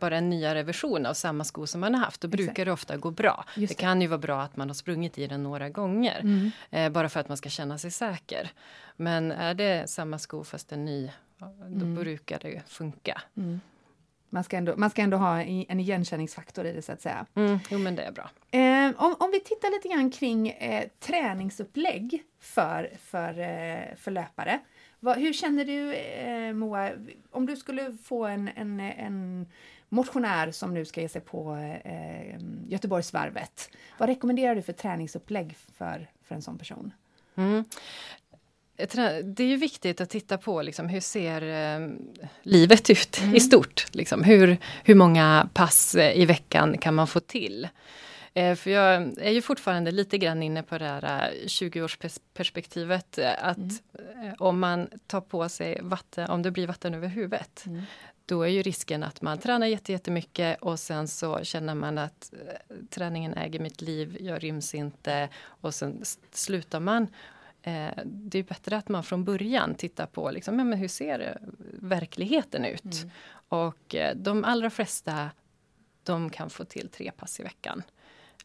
[0.00, 2.36] bara en nyare version av samma sko som man har haft, då Exakt.
[2.44, 3.44] brukar det ofta gå bra.
[3.54, 3.66] Det.
[3.66, 3.74] det.
[3.74, 6.50] kan ju vara bra att man har sprungit i den några gånger, mm.
[6.70, 8.50] eh, bara för att man ska känna sig säker.
[8.96, 11.94] Men är det samma sko fast en ny, då mm.
[11.94, 13.22] brukar det funka.
[13.36, 13.60] Mm.
[14.30, 17.26] Man ska, ändå, man ska ändå ha en igenkänningsfaktor i det så att säga.
[17.34, 18.30] Mm, jo men det är bra.
[18.50, 24.60] Eh, om, om vi tittar lite grann kring eh, träningsupplägg för, för, eh, för löpare.
[25.00, 26.90] Vad, hur känner du eh, Moa,
[27.30, 29.46] om du skulle få en, en, en
[29.88, 33.70] motionär som nu ska ge sig på eh, Göteborgsvarvet.
[33.98, 36.92] Vad rekommenderar du för träningsupplägg för, för en sån person?
[37.34, 37.64] Mm.
[39.24, 41.88] Det är ju viktigt att titta på liksom, hur ser eh,
[42.42, 43.34] livet ut mm.
[43.34, 43.86] i stort.
[43.92, 47.68] Liksom, hur, hur många pass eh, i veckan kan man få till?
[48.34, 53.18] Eh, för jag är ju fortfarande lite grann inne på det här 20-årsperspektivet.
[53.18, 54.28] Eh, att mm.
[54.28, 57.66] Eh, om man tar på sig vatten, om det blir vatten över huvudet.
[57.66, 57.82] Mm.
[58.26, 62.32] Då är ju risken att man tränar jättemycket och sen så känner man att
[62.90, 67.06] träningen äger mitt liv, jag ryms inte och sen slutar man
[67.62, 71.38] Eh, det är bättre att man från början tittar på liksom, ja, men hur ser
[71.80, 73.02] verkligheten ut.
[73.02, 73.10] Mm.
[73.48, 75.30] Och eh, de allra flesta
[76.02, 77.82] de kan få till tre pass i veckan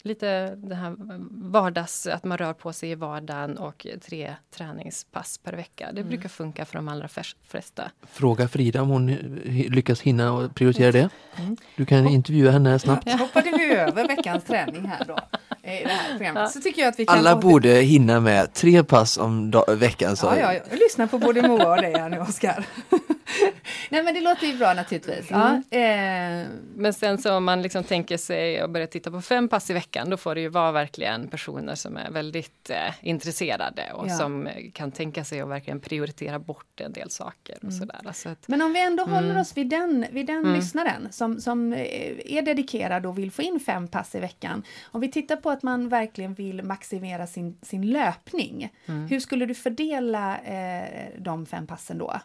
[0.06, 0.96] lite det här
[1.30, 5.92] vardags, att man rör på sig i vardagen och tre träningspass per vecka.
[5.92, 6.10] Det mm.
[6.10, 7.08] brukar funka för de allra
[7.44, 7.92] flesta.
[8.02, 9.08] Fråga Frida om hon
[9.46, 11.10] lyckas hinna och prioritera det.
[11.36, 11.58] Mm.
[11.76, 13.04] Du kan intervjua henne snabbt.
[13.06, 15.20] Ja, hoppade vi över veckans träning här då.
[15.66, 16.52] I det här programmet.
[16.52, 20.18] Så tycker jag att vi kan Alla borde hinna med tre pass om veckan.
[20.18, 20.26] Så.
[20.26, 22.66] Ja, ja, jag lyssnar på både Moa och dig här nu Oskar.
[23.90, 25.32] Nej men det låter ju bra naturligtvis.
[25.32, 25.64] Mm.
[25.70, 26.48] Ja, eh.
[26.76, 29.74] Men sen så om man liksom tänker sig att börja titta på fem pass i
[29.74, 34.18] veckan då får det ju vara verkligen personer som är väldigt eh, intresserade och ja.
[34.18, 37.56] som kan tänka sig att verkligen prioritera bort en del saker.
[37.58, 37.80] och mm.
[37.80, 38.02] sådär.
[38.06, 39.16] Alltså att, men om vi ändå mm.
[39.16, 40.54] håller oss vid den, vid den mm.
[40.54, 41.80] lyssnaren som, som eh,
[42.26, 44.64] är dedikerad och vill få in fem pass i veckan.
[44.92, 48.74] Om vi tittar på att man verkligen vill maximera sin, sin löpning.
[48.86, 49.08] Mm.
[49.08, 52.20] Hur skulle du fördela eh, de fem passen då?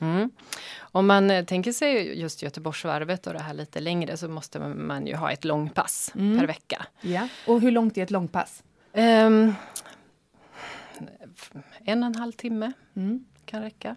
[0.00, 0.30] Mm.
[0.78, 5.06] Om man eh, tänker sig just Göteborgsvarvet och det här lite längre så måste man
[5.06, 6.38] ju ha ett långpass mm.
[6.38, 6.86] per vecka.
[7.00, 7.28] Ja.
[7.46, 8.62] Och hur långt är ett långpass?
[8.92, 9.54] Um,
[11.84, 13.24] en och en halv timme mm.
[13.44, 13.96] kan räcka.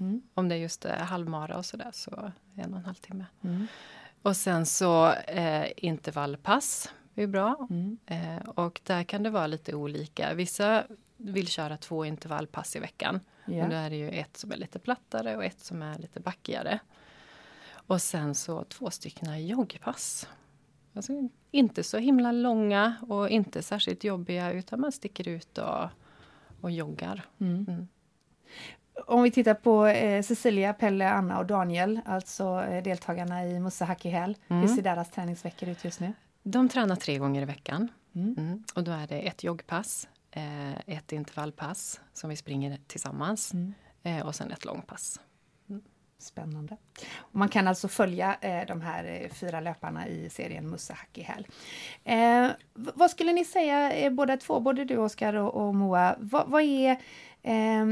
[0.00, 0.22] Mm.
[0.34, 3.24] Om det är just eh, halvmara och sådär så en och en halv timme.
[3.44, 3.66] Mm.
[4.22, 7.66] Och sen så eh, intervallpass är bra.
[7.70, 7.98] Mm.
[8.06, 10.34] Eh, och där kan det vara lite olika.
[10.34, 10.84] Vissa
[11.16, 13.20] vill köra två intervallpass i veckan.
[13.46, 13.64] Yeah.
[13.64, 16.20] Och då är det ju ett som är lite plattare och ett som är lite
[16.20, 16.78] backigare.
[17.86, 20.28] Och sen så två stycken joggpass.
[20.94, 25.88] Alltså inte så himla långa och inte särskilt jobbiga utan man sticker ut och,
[26.60, 27.22] och joggar.
[27.40, 27.66] Mm.
[27.68, 27.88] Mm.
[29.06, 33.84] Om vi tittar på eh, Cecilia, Pelle, Anna och Daniel, alltså eh, deltagarna i Musse
[33.84, 34.36] Hack i häl.
[34.48, 34.62] Mm.
[34.62, 36.12] Hur ser deras träningsveckor ut just nu?
[36.42, 37.88] De tränar tre gånger i veckan.
[38.14, 38.34] Mm.
[38.38, 38.64] Mm.
[38.74, 43.74] Och då är det ett joggpass, eh, ett intervallpass som vi springer tillsammans mm.
[44.02, 45.20] eh, och sen ett långpass.
[45.68, 45.82] Mm.
[46.18, 46.76] Spännande.
[47.16, 51.22] Och man kan alltså följa eh, de här eh, fyra löparna i serien Musse Hacki
[51.22, 51.46] Häl.
[52.04, 56.48] Eh, vad skulle ni säga, eh, båda två, både du Oskar och, och, Moa, vad,
[56.48, 57.00] vad är
[57.44, 57.86] Eh,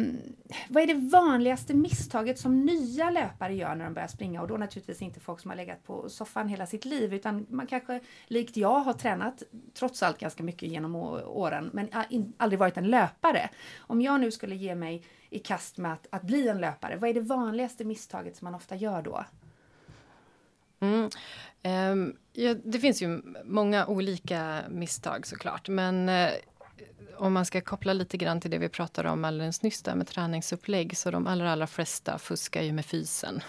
[0.69, 4.43] vad är det vanligaste misstaget som nya löpare gör när de börjar springa?
[4.43, 7.67] Och då naturligtvis inte folk som har legat på soffan hela sitt liv utan man
[7.67, 9.43] kanske likt jag har tränat
[9.75, 11.89] trots allt ganska mycket genom åren men
[12.37, 13.51] aldrig varit en löpare.
[13.79, 17.11] Om jag nu skulle ge mig i kast med att, att bli en löpare, vad
[17.11, 19.25] är det vanligaste misstaget som man ofta gör då?
[20.81, 21.11] Mm.
[21.93, 26.31] Um, ja, det finns ju många olika misstag såklart men uh,
[27.21, 30.07] om man ska koppla lite grann till det vi pratade om alldeles nyss där med
[30.07, 33.41] träningsupplägg så de allra, allra flesta fuskar ju med fysen.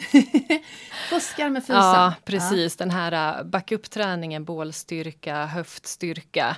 [1.10, 1.76] Fuskar med fysen?
[1.76, 2.76] Ja, precis.
[2.78, 2.84] Ja.
[2.84, 6.56] Den här uh, backup-träningen, bålstyrka, höftstyrka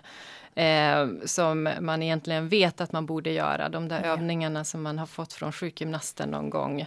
[0.55, 3.69] eh, som man egentligen vet att man borde göra.
[3.69, 4.13] De där ja.
[4.13, 6.81] övningarna som man har fått från sjukgymnasten någon gång.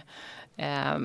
[0.56, 0.98] Eh,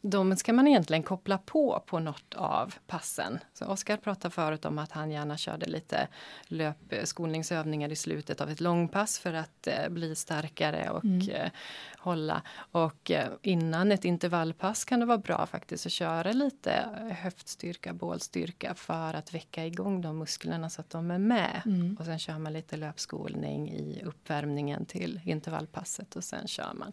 [0.00, 3.38] de ska man egentligen koppla på på något av passen.
[3.52, 6.08] Så Oskar pratade förut om att han gärna körde lite
[6.46, 11.30] löpskolningsövningar i slutet av ett långpass för att eh, bli starkare och mm.
[11.30, 11.50] eh,
[11.98, 12.42] hålla.
[12.72, 16.88] Och eh, innan ett intervallpass kan det vara bra faktiskt att köra lite
[17.22, 21.62] höftstyrka, bålstyrka för att väcka igång de musklerna så att de är med.
[21.66, 21.96] Mm.
[22.00, 26.92] Och sen kör man lite löpskolning i uppvärmningen till intervallpasset och sen kör man.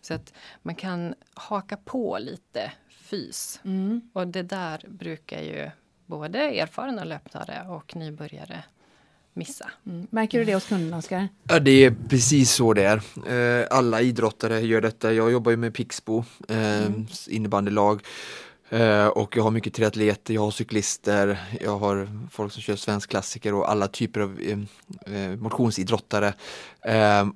[0.00, 2.55] Så att man kan haka på lite
[2.88, 3.60] fys.
[3.64, 4.00] Mm.
[4.12, 5.70] Och det där brukar ju
[6.06, 8.64] både erfarna löpare och nybörjare
[9.36, 9.70] missa.
[9.86, 10.06] Mm.
[10.10, 11.28] Märker du det hos kunderna, Oskar?
[11.48, 13.02] Ja, det är precis så det är.
[13.60, 15.12] Eh, alla idrottare gör detta.
[15.12, 17.06] Jag jobbar ju med Pixbo, eh, mm.
[17.28, 18.02] innebandylag.
[18.68, 23.10] Eh, och jag har mycket triatleter, jag har cyklister, jag har folk som kör svensk
[23.10, 24.66] klassiker och alla typer av
[25.38, 26.34] motionsidrottare.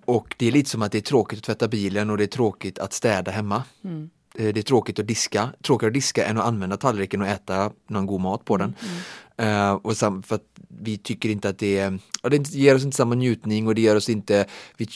[0.05, 2.27] och det är lite som att det är tråkigt att tvätta bilen och det är
[2.27, 3.63] tråkigt att städa hemma.
[3.85, 7.71] Mm det är tråkigt att diska, tråkigare att diska än att använda tallriken och äta
[7.89, 8.75] någon god mat på den.
[8.81, 9.71] Mm.
[9.71, 10.39] Uh, och sam, för
[10.69, 13.97] vi tycker inte att det, och det ger oss inte samma njutning och det ger
[13.97, 14.89] oss inte, vi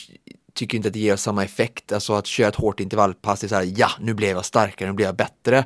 [0.53, 3.47] tycker inte att det ger oss samma effekt, alltså att köra ett hårt intervallpass, det
[3.47, 5.65] är så här, ja nu blev jag starkare, nu blev jag bättre.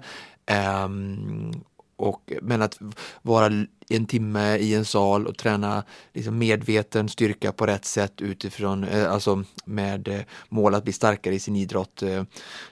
[0.86, 1.64] Um,
[2.00, 2.80] och, men att
[3.22, 5.84] vara en timme i en sal och träna
[6.14, 11.36] liksom medveten styrka på rätt sätt utifrån, eh, alltså med eh, mål att bli starkare
[11.36, 12.04] i sin idrott.
[12.04, 12.24] Eh,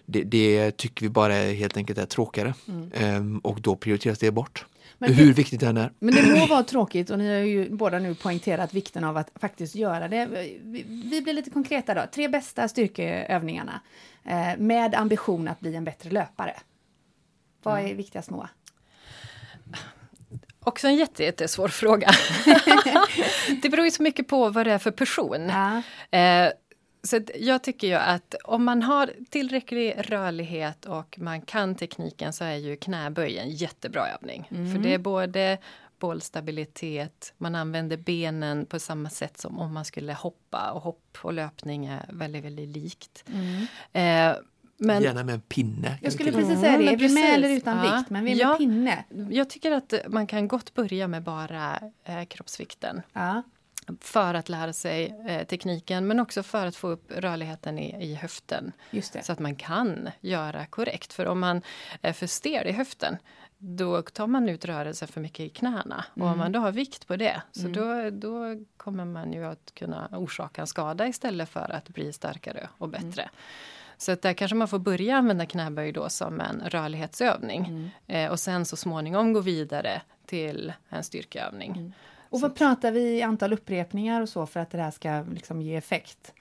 [0.06, 2.92] det, det, tycker vi bara helt enkelt är tråkigare mm.
[2.94, 4.66] Ehm, och då prioriteras det bort.
[4.98, 5.92] Men hur det, viktigt det än är.
[6.00, 9.32] Men det må vara tråkigt och ni har ju båda nu poängterat vikten av att
[9.36, 10.26] faktiskt göra det.
[10.62, 12.02] Vi, vi blir lite konkreta då.
[12.14, 13.82] Tre bästa styrkeövningarna
[14.24, 16.54] eh, med ambition att bli en bättre löpare.
[17.64, 18.50] Vad är viktigast Moa?
[20.68, 22.12] Också en jätte, jättesvår fråga.
[23.62, 25.50] det beror ju så mycket på vad det är för person.
[25.50, 25.82] Ja.
[26.20, 26.52] Eh,
[27.04, 32.44] så jag tycker ju att om man har tillräcklig rörlighet och man kan tekniken så
[32.44, 34.48] är ju knäböj en jättebra övning.
[34.52, 34.74] Mm.
[34.74, 35.58] För det är både
[36.00, 41.34] bollstabilitet, man använder benen på samma sätt som om man skulle hoppa och hopp och
[41.34, 43.24] löpning är väldigt, väldigt likt.
[43.28, 43.68] Mm.
[43.94, 44.38] Eh,
[44.78, 45.98] men, Gärna med en pinne.
[46.02, 47.98] Jag skulle precis säga det, vi med eller utan ja.
[47.98, 48.10] vikt?
[48.10, 49.04] Men vi är ja, med pinne.
[49.32, 53.02] Jag tycker att man kan gott börja med bara eh, kroppsvikten.
[53.14, 53.44] Ja.
[54.02, 58.16] För att lära sig eh, tekniken men också för att få upp rörligheten i, i
[58.16, 58.72] höften.
[59.22, 61.14] Så att man kan göra korrekt.
[61.14, 61.62] För om man
[62.02, 63.18] är för stel i höften
[63.58, 66.06] då tar man ut rörelse för mycket i knäna.
[66.16, 66.22] Mm.
[66.22, 66.38] Och om mm.
[66.38, 67.74] man då har vikt på det så mm.
[67.74, 72.70] då, då kommer man ju att kunna orsaka en skada istället för att bli starkare
[72.78, 73.22] och bättre.
[73.22, 73.34] Mm.
[73.98, 77.66] Så att där kanske man får börja använda knäböj då som en rörlighetsövning.
[77.66, 77.90] Mm.
[78.08, 81.72] Eh, och sen så småningom gå vidare till en styrkeövning.
[81.72, 81.94] Mm.
[82.30, 85.62] Och vad pratar vi i antal upprepningar och så för att det här ska liksom
[85.62, 86.34] ge effekt?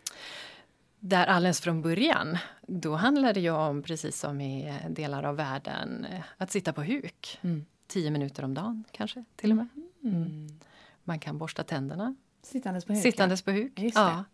[1.01, 6.07] Där alldeles från början, då handlar det ju om, precis som i delar av världen,
[6.37, 7.39] att sitta på huk.
[7.43, 7.67] Mm.
[7.87, 9.69] Tio minuter om dagen kanske, till och med.
[10.05, 10.17] Mm.
[10.17, 10.61] mm.
[11.05, 12.15] Man kan borsta tänderna.
[12.43, 13.03] Sittandes på huk.
[13.03, 13.73] Sittandes på huk.
[13.95, 14.25] Ja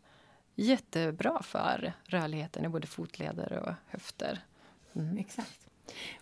[0.55, 4.39] jättebra för rörligheten i både fotleder och höfter.
[4.95, 5.19] Mm.
[5.19, 5.63] Exakt.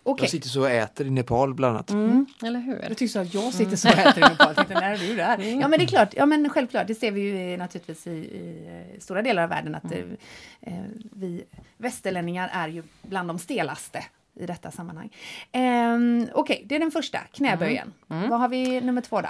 [0.03, 0.23] Okay.
[0.23, 1.89] Jag sitter så och äter i Nepal bland annat.
[1.89, 2.09] Mm.
[2.09, 2.25] mm.
[2.43, 2.79] Eller hur?
[2.81, 4.55] Jag tyckte så att jag sitter så och äter i Nepal.
[4.55, 5.35] Tänkte, när är du där?
[5.35, 5.59] Mm.
[5.59, 8.97] Ja men det är klart, ja men självklart, det ser vi ju naturligtvis i, i
[8.99, 10.17] stora delar av världen att mm.
[10.61, 11.43] eh, vi
[11.77, 14.05] västerlänningar är ju bland de stelaste
[14.35, 15.15] i detta sammanhang.
[15.51, 17.93] Eh, Okej, okay, det är den första, knäböjen.
[18.09, 18.19] Mm.
[18.19, 18.29] mm.
[18.29, 19.29] Vad har vi nummer två då?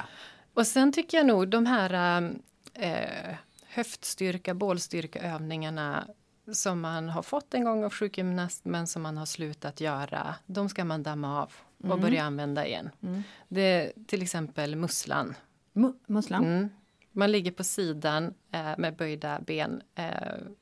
[0.54, 2.22] Och sen tycker jag nog de här
[2.74, 3.36] eh,
[3.72, 6.08] höftstyrka, bålstyrkeövningarna
[6.52, 10.70] som man har fått en gång av sjukgymnast men som man har slutat göra, de
[10.70, 12.02] ska man damma av och mm.
[12.02, 12.90] börja använda igen.
[13.02, 13.24] Mm.
[13.48, 15.36] Det är till exempel musslan.
[15.74, 16.44] M musslan?
[16.44, 16.70] Mm.
[17.12, 20.12] Man ligger på sidan eh, med böjda ben eh,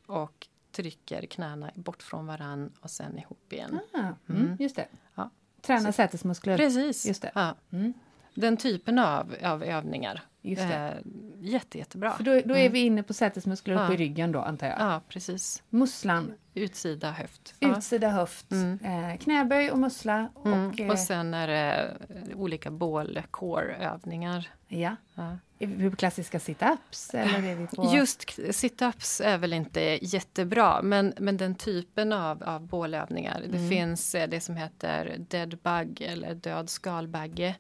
[0.06, 3.80] och trycker knäna bort från varann och sen ihop igen.
[3.94, 4.58] Ah, mm, mm.
[4.60, 4.88] Just det.
[5.16, 5.30] Ja.
[5.62, 6.58] Träna sätesmuskler.
[6.58, 7.06] Precis.
[7.06, 7.32] Just det.
[7.36, 7.56] Ja.
[7.72, 7.94] Mm.
[8.34, 10.22] Den typen av, av övningar.
[10.42, 10.74] Just det.
[10.76, 10.94] Eh,
[11.40, 12.14] jätte, jättebra.
[12.14, 12.72] För då, då är Mm.
[12.74, 13.94] vi inne på sätesmuskler uppe Ja.
[13.94, 14.80] i ryggen då, antar jag.
[14.80, 15.64] Ja, precis.
[15.70, 17.56] Musslan, Utsida höft.
[17.60, 17.78] Ja.
[17.78, 18.80] utsida höft, Mm.
[18.84, 20.30] eh, knäböj och mussla.
[20.34, 20.72] Och, Mm.
[20.80, 21.98] eh, Och sen är det
[22.36, 24.50] olika bål-core-övningar.
[24.68, 24.96] ja.
[25.16, 25.38] Ja.
[25.62, 27.16] Är vi på klassiska sit-ups?
[27.16, 27.92] Eller är vi på...
[27.96, 33.42] Just sit-ups är väl inte jättebra, men, men den typen av, av bålövningar.
[33.50, 33.70] Det Mm.
[33.70, 37.56] finns eh, det som heter dead bug eller död skalbagge.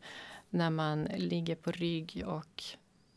[0.49, 2.63] När man ligger på rygg och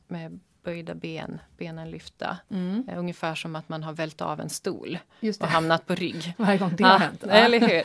[0.08, 2.36] med böjda ben, benen lyfta.
[2.50, 2.84] Mm.
[2.88, 4.98] Eh, Ungefär som att man har vält av en stol
[5.40, 6.34] och hamnat på rygg.
[6.38, 7.22] Varje gång det har Ja, hänt.
[7.24, 7.82] Eller hur?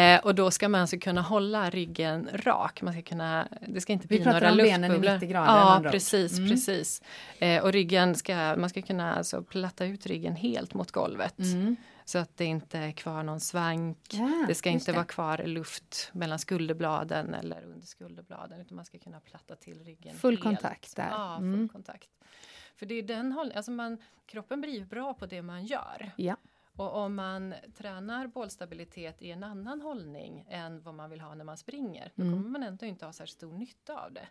[0.00, 2.82] Eh, och då ska man alltså kunna hålla ryggen rak.
[2.82, 5.14] Man ska kunna, det ska inte Vi bli pratar några om benen i luftbubblor.
[5.14, 5.46] 90 grader,
[5.84, 6.50] Ja, precis, Mm.
[6.50, 7.02] precis.
[7.38, 11.38] Eh, och ryggen ska, man ska kunna alltså platta ut ryggen helt mot golvet.
[11.38, 11.76] Mm.
[12.04, 13.98] Så att det inte är kvar någon svank.
[14.10, 18.60] Ja, det ska inte vara kvar luft mellan skulderbladen eller under skulderbladen.
[18.60, 20.42] Utan man ska kunna platta till ryggen Full helt.
[20.42, 21.08] kontakt där.
[21.10, 21.68] Ja, full Mm.
[21.68, 22.10] kontakt.
[22.76, 26.10] För det är den hållningen, alltså man, kroppen blir bra på det man gör.
[26.16, 26.36] Ja.
[26.76, 31.44] Och om man tränar bålstabilitet i en annan hållning än vad man vill ha när
[31.44, 32.34] man springer, då Mm.
[32.34, 34.28] kommer man ändå inte ha särskilt stor nytta av det.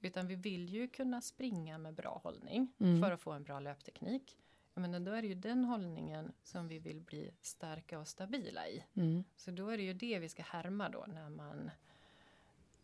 [0.00, 3.02] Utan vi vill ju kunna springa med bra hållning Mm.
[3.02, 4.36] för att få en bra löpteknik.
[4.74, 8.68] Jag menar, då är det ju den hållningen som vi vill bli starka och stabila
[8.68, 8.84] i.
[8.94, 9.24] Mm.
[9.36, 11.70] Så då är det ju det vi ska härma då när man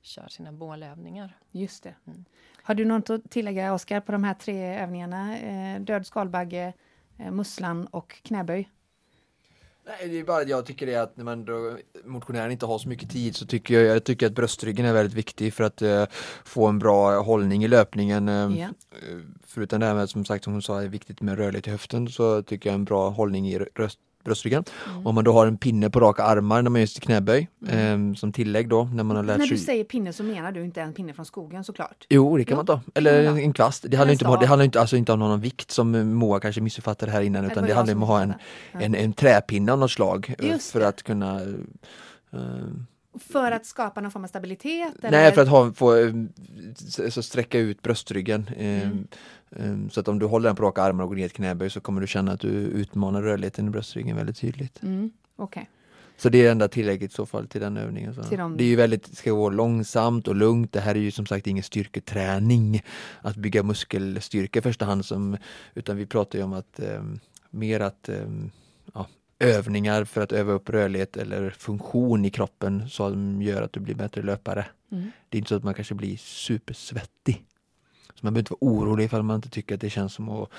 [0.00, 1.38] kör sina bålövningar.
[1.50, 1.94] Just det.
[2.06, 2.24] Mm.
[2.62, 5.38] Har du något att tillägga, Oskar, på de här tre övningarna?
[5.38, 6.72] Eh, död skalbagge,
[7.18, 8.70] eh, musslan och knäböj?
[9.88, 12.78] Nej, det är bara att jag tycker det att när man då, motionären inte har
[12.78, 15.82] så mycket tid så tycker jag, jag tycker att bröstryggen är väldigt viktig för att
[15.82, 16.04] eh,
[16.44, 18.28] få en bra hållning i löpningen.
[18.28, 18.64] Eh, Ja.
[18.64, 21.70] eh, Förutom det här med som sagt som hon sa är viktigt med rörlighet i
[21.70, 24.64] höften så tycker jag en bra hållning i röst, bröstryggen.
[24.92, 25.06] Mm.
[25.06, 28.10] Om man då har en pinne på raka armar när man gör sitt knäböj Mm.
[28.10, 30.52] eh, som tillägg då när man har lärt När sig du säger pinne så menar
[30.52, 32.06] du inte en pinne från skogen såklart?
[32.08, 32.56] Jo, det kan Ja.
[32.56, 32.80] man ta.
[32.94, 33.38] Eller Ja.
[33.38, 33.84] en kvast.
[33.88, 36.60] Det handlar, inte om, det handlar inte, alltså inte om någon vikt som Moa kanske
[36.60, 38.32] missuppfattade här innan Det utan det jag handlar om att ha en,
[38.72, 40.88] en, en träpinne av något slag eh, Just för det.
[40.88, 41.40] att kunna
[42.32, 42.38] eh,
[43.18, 44.94] För att skapa någon form av stabilitet?
[45.02, 45.30] Nej, eller?
[45.30, 46.12] för att ha, få, eh,
[47.10, 48.50] så sträcka ut bröstryggen.
[48.56, 49.08] eh, Mm.
[49.50, 51.32] eh, Så att om du håller den på raka armar och går ner i ett
[51.32, 54.82] knäböj så kommer du känna att du utmanar rörligheten i bröstryggen väldigt tydligt.
[54.82, 55.10] Mm.
[55.36, 55.70] Okej.
[56.16, 58.14] Så det är det enda tillägget i så fall till den övningen.
[58.14, 58.22] Så.
[58.22, 60.72] Till de- Det är ju väldigt, ska gå långsamt och lugnt.
[60.72, 62.82] Det här är ju som sagt ingen styrketräning
[63.22, 65.36] att bygga muskelstyrka i första hand som,
[65.74, 67.02] utan vi pratar ju om att eh,
[67.50, 68.16] mer att eh,
[68.94, 69.06] ja,
[69.38, 73.94] övningar för att öva upp rörlighet eller funktion i kroppen som gör att du blir
[73.94, 74.66] bättre löpare.
[74.92, 75.10] Mm.
[75.28, 77.44] Det är inte så att man kanske blir supersvettig.
[78.14, 80.50] Så man behöver inte vara orolig ifall man inte tycker att det känns som att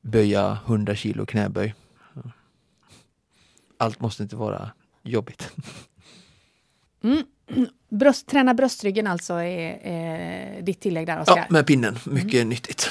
[0.00, 1.74] böja 100 kilo knäböj.
[3.76, 4.70] Allt måste inte vara
[5.02, 5.52] jobbigt.
[7.02, 7.24] Mm.
[7.88, 11.36] Bröst, träna bröstryggen alltså är, är ditt tillägg där, Oskar?
[11.36, 11.98] Ja, med pinnen.
[12.06, 12.90] Mycket nyttigt.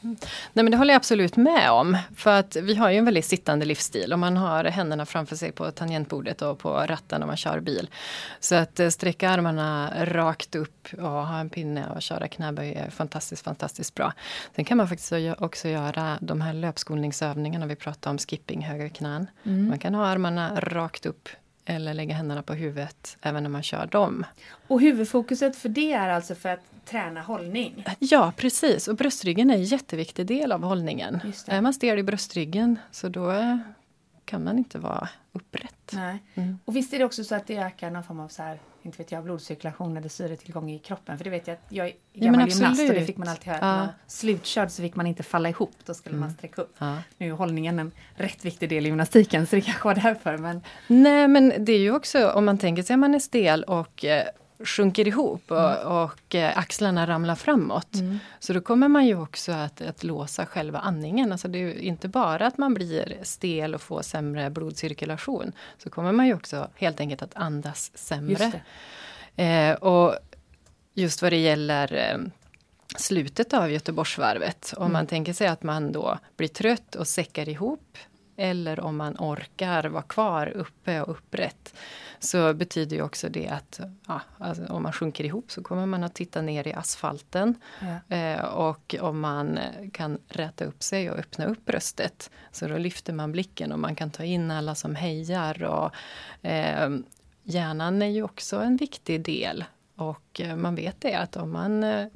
[0.00, 0.16] Nej
[0.52, 1.96] men det håller jag absolut med om.
[2.16, 5.52] För att vi har ju en väldigt sittande livsstil och man har händerna framför sig
[5.52, 7.90] på tangentbordet och på ratten när man kör bil.
[8.40, 12.90] Så att eh, sträcka armarna rakt upp och ha en pinne och köra knäböj är
[12.90, 14.12] fantastiskt, fantastiskt bra.
[14.56, 19.26] Sen kan man faktiskt också göra de här löpskolningsövningarna vi pratade om, skipping höger knän.
[19.44, 19.68] Mm.
[19.68, 21.28] Man kan ha armarna rakt upp
[21.64, 24.26] eller lägga händerna på huvudet även när man kör dem.
[24.68, 26.60] Och huvudfokuset för det är alltså för att
[26.90, 27.84] träna hållning?
[27.98, 28.88] Ja, precis.
[28.88, 31.20] Och bröstryggen är en jätteviktig del av hållningen.
[31.46, 33.32] Är man stel i bröstryggen så då
[34.24, 35.90] kan man inte vara upprätt.
[35.92, 36.18] Nej.
[36.34, 36.58] Mm.
[36.64, 38.98] Och visst är det också så att det ökar någon form av så här, inte
[38.98, 41.16] vet jag, blodcirkulation eller syretillgång i kroppen?
[41.16, 43.28] För det vet jag att jag är Ja, gammal men gymnast och det fick man
[43.28, 43.58] alltid höra.
[43.60, 43.76] Ja.
[43.76, 46.74] Man slutkörd så fick man inte falla ihop, då skulle man sträcka upp.
[46.78, 46.96] Ja.
[47.18, 50.38] Nu är hållningen en rätt viktig del i gymnastiken så det kanske var därför.
[50.38, 53.62] Men Nej, men det är ju också om man tänker sig att man är stel
[53.62, 54.24] och eh,
[54.64, 57.96] sjunker ihop och, och eh, axlarna ramlar framåt.
[58.38, 61.32] Så då kommer man ju också att, att låsa själva andningen.
[61.32, 65.52] Alltså det är ju inte bara att man blir stel och får sämre blodcirkulation.
[65.78, 68.44] Så kommer man ju också helt enkelt att andas sämre.
[68.44, 68.56] just.
[69.36, 70.14] Eh, och
[70.94, 72.18] just vad det gäller eh,
[72.96, 74.74] slutet av Göteborgsvarvet.
[74.76, 77.98] Om man tänker sig att man då blir trött och säckar ihop.
[78.40, 81.74] Eller om man orkar vara kvar uppe och upprätt.
[82.18, 86.04] Så betyder ju också det att ja, alltså om man sjunker ihop så kommer man
[86.04, 87.54] att titta ner i asfalten.
[87.80, 88.16] Ja.
[88.16, 89.58] Eh, och om man
[89.92, 92.30] kan räta upp sig och öppna upp bröstet.
[92.52, 95.64] Så då lyfter man blicken och man kan ta in alla som hejar.
[95.64, 95.94] Och,
[96.46, 96.90] eh,
[97.42, 99.64] hjärnan är ju också en viktig del.
[99.96, 102.06] Och eh, man vet det att om man eh,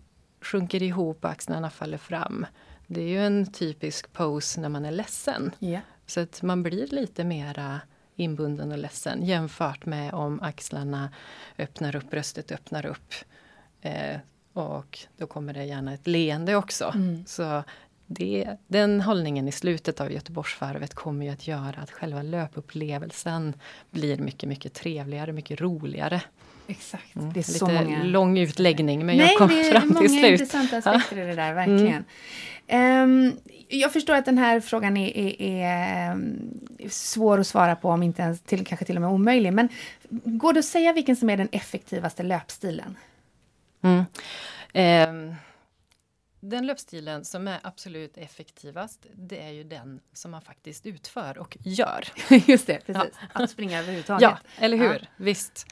[0.40, 2.46] sjunker ihop och axlarna faller fram.
[2.86, 5.54] Det är ju en typisk pose när man är ledsen.
[5.58, 5.80] Ja.
[6.12, 7.80] Så att man blir lite mera
[8.16, 11.10] inbunden och ledsen jämfört med om axlarna
[11.58, 13.14] öppnar upp, bröstet öppnar upp.
[13.80, 14.16] Eh,
[14.52, 16.92] och då kommer det gärna ett leende också.
[16.94, 17.24] Mm.
[17.26, 17.64] Så
[18.06, 23.54] det, den hållningen i slutet av Göteborgsvarvet kommer ju att göra att själva löpupplevelsen
[23.90, 26.22] blir mycket, mycket trevligare, mycket roligare.
[26.66, 27.16] Exakt.
[27.16, 27.32] Mm.
[27.32, 28.02] Det är så många...
[28.02, 30.10] lång utläggning men Nej, jag kom fram till slut.
[30.10, 32.04] Det är många intressanta aspekter i det där, verkligen.
[32.66, 33.26] Mm.
[33.28, 33.36] Um,
[33.68, 38.22] jag förstår att den här frågan är, är, är, svår att svara på, om inte
[38.22, 39.52] ens till, kanske till och med omöjlig.
[39.52, 39.68] Men
[40.24, 42.96] går det att säga vilken som är den effektivaste löpstilen?
[43.82, 44.04] Mm.
[44.74, 45.34] Um
[46.44, 51.56] den löpstilen som är absolut effektivast, det är ju den som man faktiskt utför och
[51.60, 52.04] gör.
[52.46, 53.12] Just det, precis.
[53.20, 53.42] Ja.
[53.42, 54.22] Att springa överhuvudtaget.
[54.22, 54.98] Ja, eller hur?
[55.00, 55.06] Ja.
[55.16, 55.66] Visst.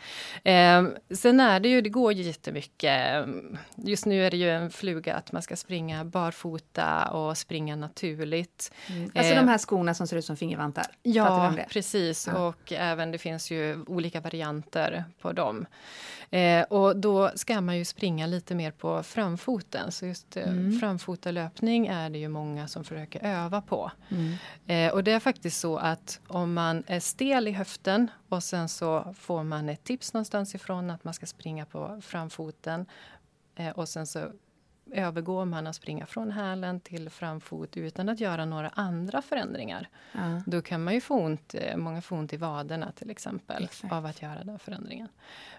[0.45, 3.27] Eh, sen är det ju, det går ju jättemycket.
[3.75, 8.73] Just nu är det ju en fluga att man ska springa barfota och springa naturligt.
[8.87, 9.11] Mm.
[9.15, 10.87] Alltså eh, de här skorna som ser ut som fingervantar?
[11.03, 12.27] Ja, precis.
[12.27, 12.47] Ja.
[12.49, 15.67] Och även det finns ju olika varianter på dem.
[16.31, 19.93] Eh, och då ska man ju springa lite mer på framfoten.
[19.93, 20.81] Så just eh, mm.
[20.81, 23.91] framfotalöpning är det ju många som försöker öva på.
[24.09, 24.35] Mm.
[24.67, 28.69] Eh, och det är faktiskt så att om man är stel i höften och sen
[28.69, 32.87] så får man ett tips någonstans ifrån att man ska springa på framfoten
[33.55, 34.33] eh, och sen så
[34.93, 39.89] övergår man att springa från hälen till framfot utan att göra några andra förändringar.
[40.13, 40.43] Ja.
[40.47, 43.93] Då kan man ju få ont, eh, många få ont i vaderna till exempel Exakt.
[43.93, 45.09] av att göra den förändringen.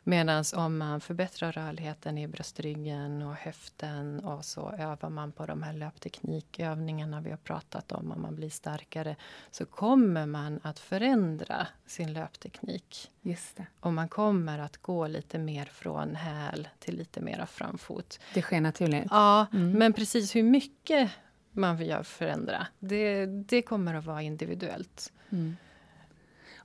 [0.04, 5.64] Medan om man förbättrar rörligheten i bröstryggen och höften och så övar man på de
[5.64, 9.16] här löpteknikövningarna vi har pratat om och man blir starkare
[9.52, 13.12] så kommer man att förändra sin löpteknik.
[13.22, 13.66] Just det.
[13.80, 18.20] Och man kommer att gå lite mer från häl till lite mera framfot.
[18.34, 19.08] Det sker naturligt?
[19.10, 19.72] Ja, mm.
[19.72, 21.12] men precis hur mycket
[21.52, 25.12] man vill förändra, det, det kommer att vara individuellt.
[25.30, 25.56] Mm.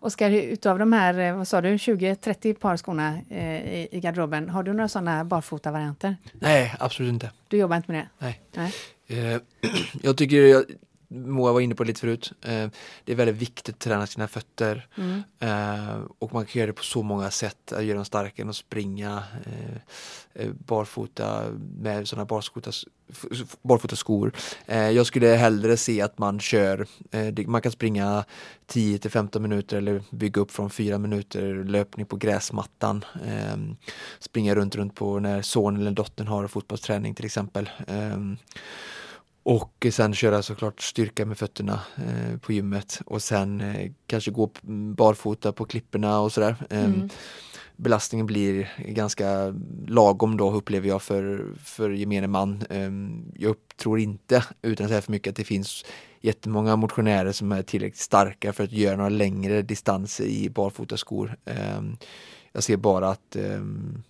[0.00, 4.50] Oskar, utav de här, eh, vad sa du, 20-30 par skorna eh, i, i garderoben,
[4.50, 6.16] har du några sådana barfota-varianter?
[6.32, 7.30] Nej, absolut inte.
[7.48, 8.08] Du jobbar inte med det?
[8.18, 8.40] Nej.
[8.54, 8.74] Nej.
[9.06, 9.40] Eh,
[10.02, 10.64] jag tycker, jag,
[11.08, 12.32] Moa var inne på det lite förut.
[12.42, 12.68] Eh,
[13.04, 14.86] det är väldigt viktigt att träna sina fötter.
[14.96, 15.22] Mm.
[15.40, 17.72] Eh, och man kan göra det på så många sätt.
[17.72, 19.22] Att göra dem starkare än att springa
[20.34, 21.44] eh, barfota
[21.78, 22.70] med sådana barfota,
[23.62, 24.32] barfota skor.
[24.66, 26.86] jag skulle hellre se att man kör,
[27.46, 28.24] man kan springa
[28.66, 33.04] 10 till 15 minuter eller bygga upp från 4 minuter löpning på gräsmattan.
[34.18, 37.70] springa runt, runt på när sonen eller dottern har fotbollsträning till exempel.
[39.48, 44.50] Och sen köra såklart styrka med fötterna eh, på gymmet och sen eh, kanske gå
[44.96, 46.56] barfota på klipporna och sådär.
[46.70, 47.08] Eh, mm.
[47.76, 49.54] Belastningen blir ganska
[49.86, 52.62] lagom då upplever jag för, för gemene man.
[52.70, 55.84] Ehm, jag tror inte, utan att säga för mycket, att det finns
[56.20, 61.36] jättemånga motionärer som är tillräckligt starka för att göra några längre distanser i barfotaskor.
[61.44, 61.96] Ehm,
[62.52, 64.02] jag ser bara att ehm,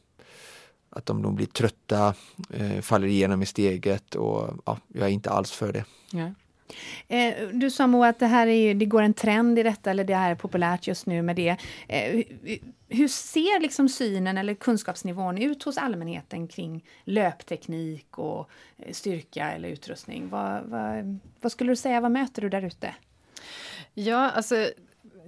[0.96, 2.14] att de, de blir trötta,
[2.50, 5.84] eh, faller igenom i steget och ja, jag är inte alls för det.
[6.10, 6.30] Ja.
[7.08, 10.04] Eh, du sa Moa att det här är, det går en trend i detta, eller
[10.04, 11.56] det här är populärt just nu med det.
[11.88, 12.24] Eh,
[12.88, 18.50] hur ser liksom synen eller kunskapsnivån ut hos allmänheten kring löpteknik och
[18.92, 20.28] styrka eller utrustning?
[20.28, 22.94] Vad, vad, vad skulle du säga, vad möter du där ute?
[23.94, 24.70] Ja, alltså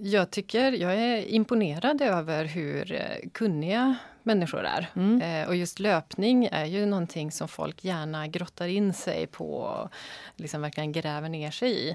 [0.00, 4.90] jag tycker, jag är imponerad över hur eh, kunniga människor är.
[4.96, 5.22] Mm.
[5.22, 9.90] Eh, och just löpning är ju någonting som folk gärna grottar in sig på och
[10.36, 11.88] liksom verkligen gräver ner sig i.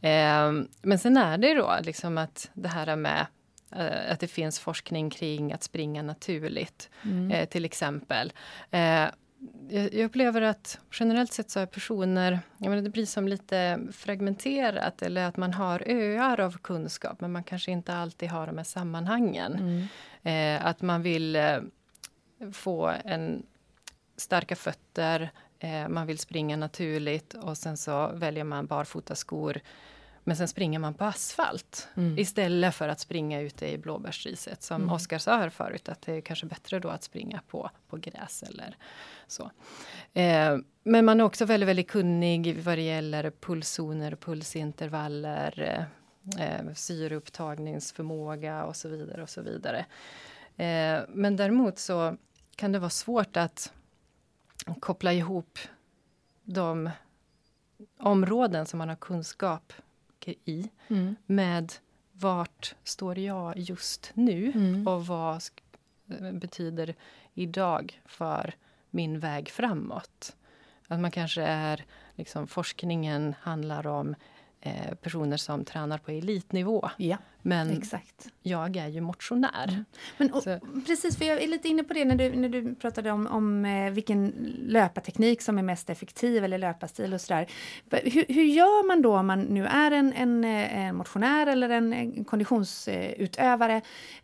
[0.00, 3.26] Eh, men sen är det då liksom att det här med
[3.76, 7.30] eh, att det finns forskning kring att springa naturligt, mm.
[7.30, 8.32] Eh, till exempel.
[9.70, 15.02] Jag upplever att generellt sett så är personer, jag menar det blir som lite fragmenterat
[15.02, 18.64] eller att man har öar av kunskap men man kanske inte alltid har de här
[18.64, 19.54] sammanhangen.
[20.22, 20.58] Mm.
[20.58, 21.58] Eh, att man vill eh,
[22.52, 23.42] få en
[24.16, 29.60] starka fötter, eh, man vill springa naturligt och sen så väljer man barfota skor
[30.28, 32.18] men sen springer man på asfalt mm.
[32.18, 34.62] istället för att springa ute i blåbärsriset.
[34.62, 34.94] Som mm.
[34.94, 38.42] Oskar sa här förut, att det är kanske bättre då att springa på, på gräs
[38.42, 38.76] eller
[39.26, 39.50] så.
[40.12, 45.86] Eh, men man är också väldigt, väldigt kunnig vad det gäller pulszoner, pulsintervaller,
[46.38, 49.22] eh, syreupptagningsförmåga och så vidare.
[49.22, 49.78] och så vidare.
[50.56, 52.16] Eh, men däremot så
[52.56, 53.72] kan det vara svårt att
[54.80, 55.58] koppla ihop
[56.44, 56.90] de
[57.98, 59.72] områden som man har kunskap
[60.44, 61.16] i mm.
[61.26, 61.72] med
[62.12, 64.88] vart står jag just nu mm.
[64.88, 65.42] och vad
[66.32, 66.94] betyder
[67.34, 68.54] idag för
[68.90, 70.36] min väg framåt.
[70.88, 74.14] Att man kanske är, liksom, forskningen handlar om
[74.60, 76.90] eh, personer som tränar på elitnivå.
[76.96, 78.28] Ja, Men exakt.
[78.42, 79.68] jag är ju motionär.
[79.68, 79.84] Mm.
[80.16, 80.44] Men, och,
[80.86, 83.64] precis, för jag är lite inne på det när du, när du pratade om, om
[83.64, 87.46] eh, vilken löparteknik som är mest effektiv eller löparstil och sådär.
[87.90, 91.68] Hur, hur gör man då om man nu är en, en, eh, en motionär eller
[91.68, 93.82] en, en konditionsutövare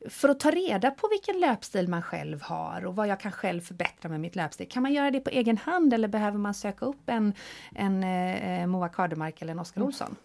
[0.08, 3.60] för att ta reda på vilken löpstil man själv har och vad jag kan själv
[3.60, 4.68] förbättra med mitt löpstil?
[4.68, 7.32] Kan man göra det på egen hand eller behöver man söka upp en,
[7.74, 10.16] en eh, Moa Kardemark eller en Oskar mm.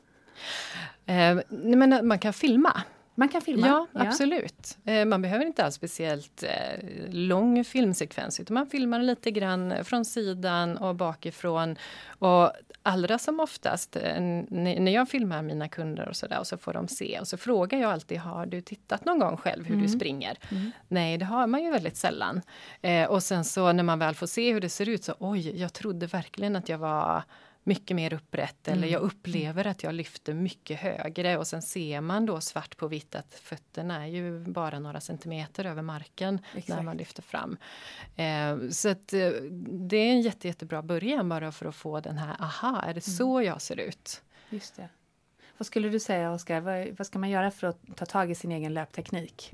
[1.09, 2.83] Eh, men man kan filma.
[3.19, 3.67] Man kan filma?
[3.67, 4.01] Ja, ja.
[4.01, 4.77] absolut.
[4.85, 10.05] Eh, man behöver inte ha speciellt eh, lång filmsekvens utan man filmar lite grann från
[10.05, 11.75] sidan och bakifrån.
[12.19, 12.51] Och
[12.83, 16.73] allra som oftast eh, när jag filmar mina kunder och så där och så får
[16.73, 19.85] de se och så frågar jag alltid har du tittat någon gång själv hur mm.
[19.85, 20.37] du springer?
[20.51, 20.71] Mm.
[20.87, 22.41] Nej, det har man ju väldigt sällan.
[22.81, 25.61] Eh, och sen så när man väl får se hur det ser ut så oj,
[25.61, 27.23] jag trodde verkligen att jag var
[27.69, 28.89] mycket mer upprätt eller mm.
[28.89, 33.15] jag upplever att jag lyfter mycket högre och sen ser man då svart på vitt
[33.15, 36.67] att fötterna är ju bara några centimeter över marken Exakt.
[36.67, 37.57] när man lyfter fram.
[38.15, 39.29] Eh, så att, eh,
[39.89, 43.07] det är en jätte, jättebra början bara för att få den här, aha, är det
[43.07, 43.17] mm.
[43.17, 44.21] så jag ser ut?
[44.49, 44.89] Just det.
[45.57, 48.35] Vad skulle du säga Oskar, vad, vad ska man göra för att ta tag i
[48.35, 49.51] sin egen löpteknik?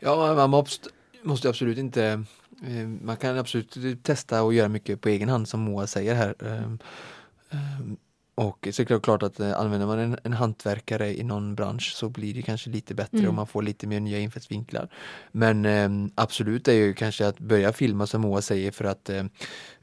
[0.00, 0.90] Ja, man måste,
[1.22, 2.24] måste absolut inte
[3.02, 6.34] man kan absolut testa och göra mycket på egen hand som Moa säger här.
[6.40, 6.78] Ehm,
[7.50, 7.96] ehm,
[8.34, 11.92] och så är det klart att eh, använder man en, en hantverkare i någon bransch
[11.94, 13.28] så blir det kanske lite bättre mm.
[13.28, 14.88] och man får lite mer nya infallsvinklar.
[15.32, 19.24] Men eh, absolut är ju kanske att börja filma som Moa säger för att eh,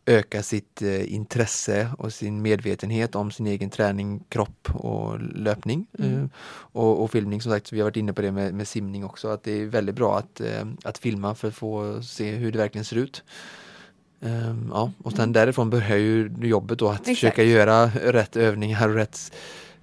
[0.07, 5.87] öka sitt eh, intresse och sin medvetenhet om sin egen träning, kropp och löpning.
[5.99, 6.23] Mm.
[6.23, 9.05] Eh, och, och, filmning som sagt, vi har varit inne på det med, med simning
[9.05, 12.51] också, att det är väldigt bra att, eh, att filma för att få se hur
[12.51, 13.23] det verkligen ser ut.
[14.19, 15.33] Um, ja, och sen mm.
[15.33, 17.15] därifrån börjar ju jobbet då att Exakt.
[17.19, 19.31] försöka göra rätt övningar och rätt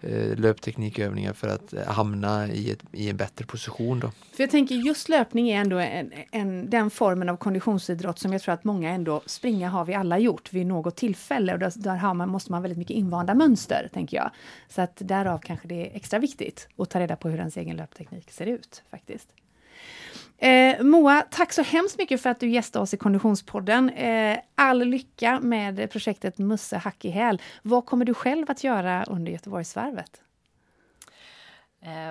[0.07, 4.01] Eh, löpteknikövningar för att eh, hamna i, ett, i en bättre position.
[4.01, 4.11] Då.
[4.33, 8.43] För jag tänker just löpning är ändå en, en, den formen av konditionsidrott som jag
[8.43, 11.97] tror att många ändå, springa har vi alla gjort vid något tillfälle och där, där
[11.97, 14.31] har man, måste man väldigt mycket invanda mönster, tänker jag.
[14.69, 17.77] Så att därav kanske det är extra viktigt att ta reda på hur ens egen
[17.77, 19.29] löpteknik ser ut faktiskt.
[20.45, 23.91] Eh, Moa, tack så hemskt mycket för att du gästade oss i Konditionspodden.
[23.91, 27.43] Eh, all lycka med projektet Musse hack i häl.
[27.63, 30.21] Vad kommer du själv att göra under Göteborgsvarvet?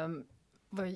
[0.06, 0.24] Um,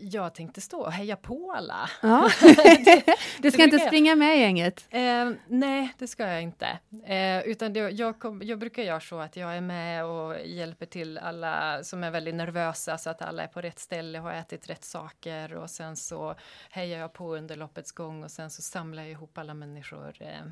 [0.02, 1.90] jag tänkte stå och heja på alla.
[2.02, 2.30] Ja.
[3.42, 4.88] du ska inte springa med gänget?
[4.90, 6.80] Eh, nej, det ska jag inte.
[7.06, 10.86] Eh, utan det, jag, kom, jag, brukar göra så att jag är med och hjälper
[10.86, 14.70] till alla som är väldigt nervösa så att alla är på rätt ställe har ätit
[14.70, 16.36] rätt saker och sen så
[16.70, 20.46] hejar jag på under loppets gång och sen så samlar jag ihop alla människor eh,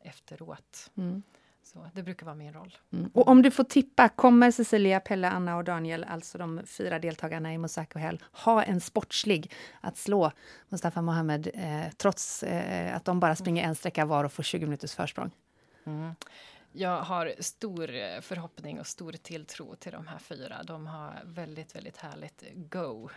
[0.00, 0.90] efteråt.
[0.96, 1.22] Mm.
[1.64, 2.78] Så det brukar vara min roll.
[2.92, 3.10] Mm.
[3.14, 7.54] Och om du får tippa, kommer Cecilia, Pelle, Anna och Daniel, alltså de fyra deltagarna
[7.54, 10.32] i Mossack och Hell, ha en sportslig att slå
[10.68, 14.66] Mustafa Mohamed eh, trots eh, att de bara springer en sträcka var och får 20
[14.66, 15.30] minuters försprång?
[15.86, 16.14] Mm.
[16.72, 20.62] Jag har stor förhoppning och stor tilltro till de här fyra.
[20.62, 23.10] De har väldigt, väldigt härligt go.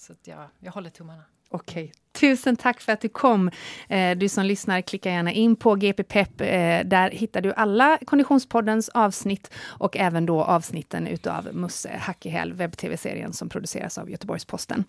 [0.00, 1.22] Så jag, jag håller tummarna.
[1.48, 1.92] Okej, okay.
[2.12, 3.50] tusen tack för att du kom.
[3.88, 6.40] Eh, du som lyssnar, klicka gärna in på GP Pep.
[6.40, 6.46] Eh,
[6.84, 12.52] där hittar du alla Konditionspoddens avsnitt och även då avsnitten utav Musse Hack i häl,
[12.52, 14.84] webb-tv-serien som produceras av Göteborgs-Posten.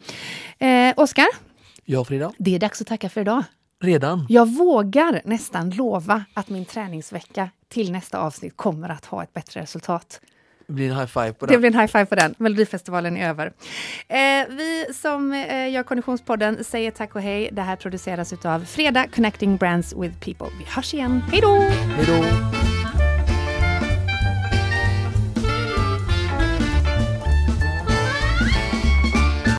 [0.58, 1.28] Eh, Oskar?
[1.86, 2.34] Ja, Frida?
[2.38, 3.44] Det är dags att tacka för idag.
[3.84, 4.26] Redan?
[4.30, 9.62] Jag vågar nästan lova att min träningsvecka till nästa avsnitt kommer att ha ett bättre
[9.62, 10.22] resultat.
[10.72, 11.54] Det blir en high five på den.
[11.54, 12.36] Det blir en high five på den.
[12.38, 13.46] Melodifestivalen är över.
[14.08, 14.18] Eh,
[14.50, 17.50] vi som eh, gör Konditionspodden säger tack och hej.
[17.52, 20.48] Det här produceras av Freda Connecting Brands with People.
[20.60, 21.24] Vi hörs igen.
[21.32, 21.60] Hej då!
[21.60, 22.71] Hej då!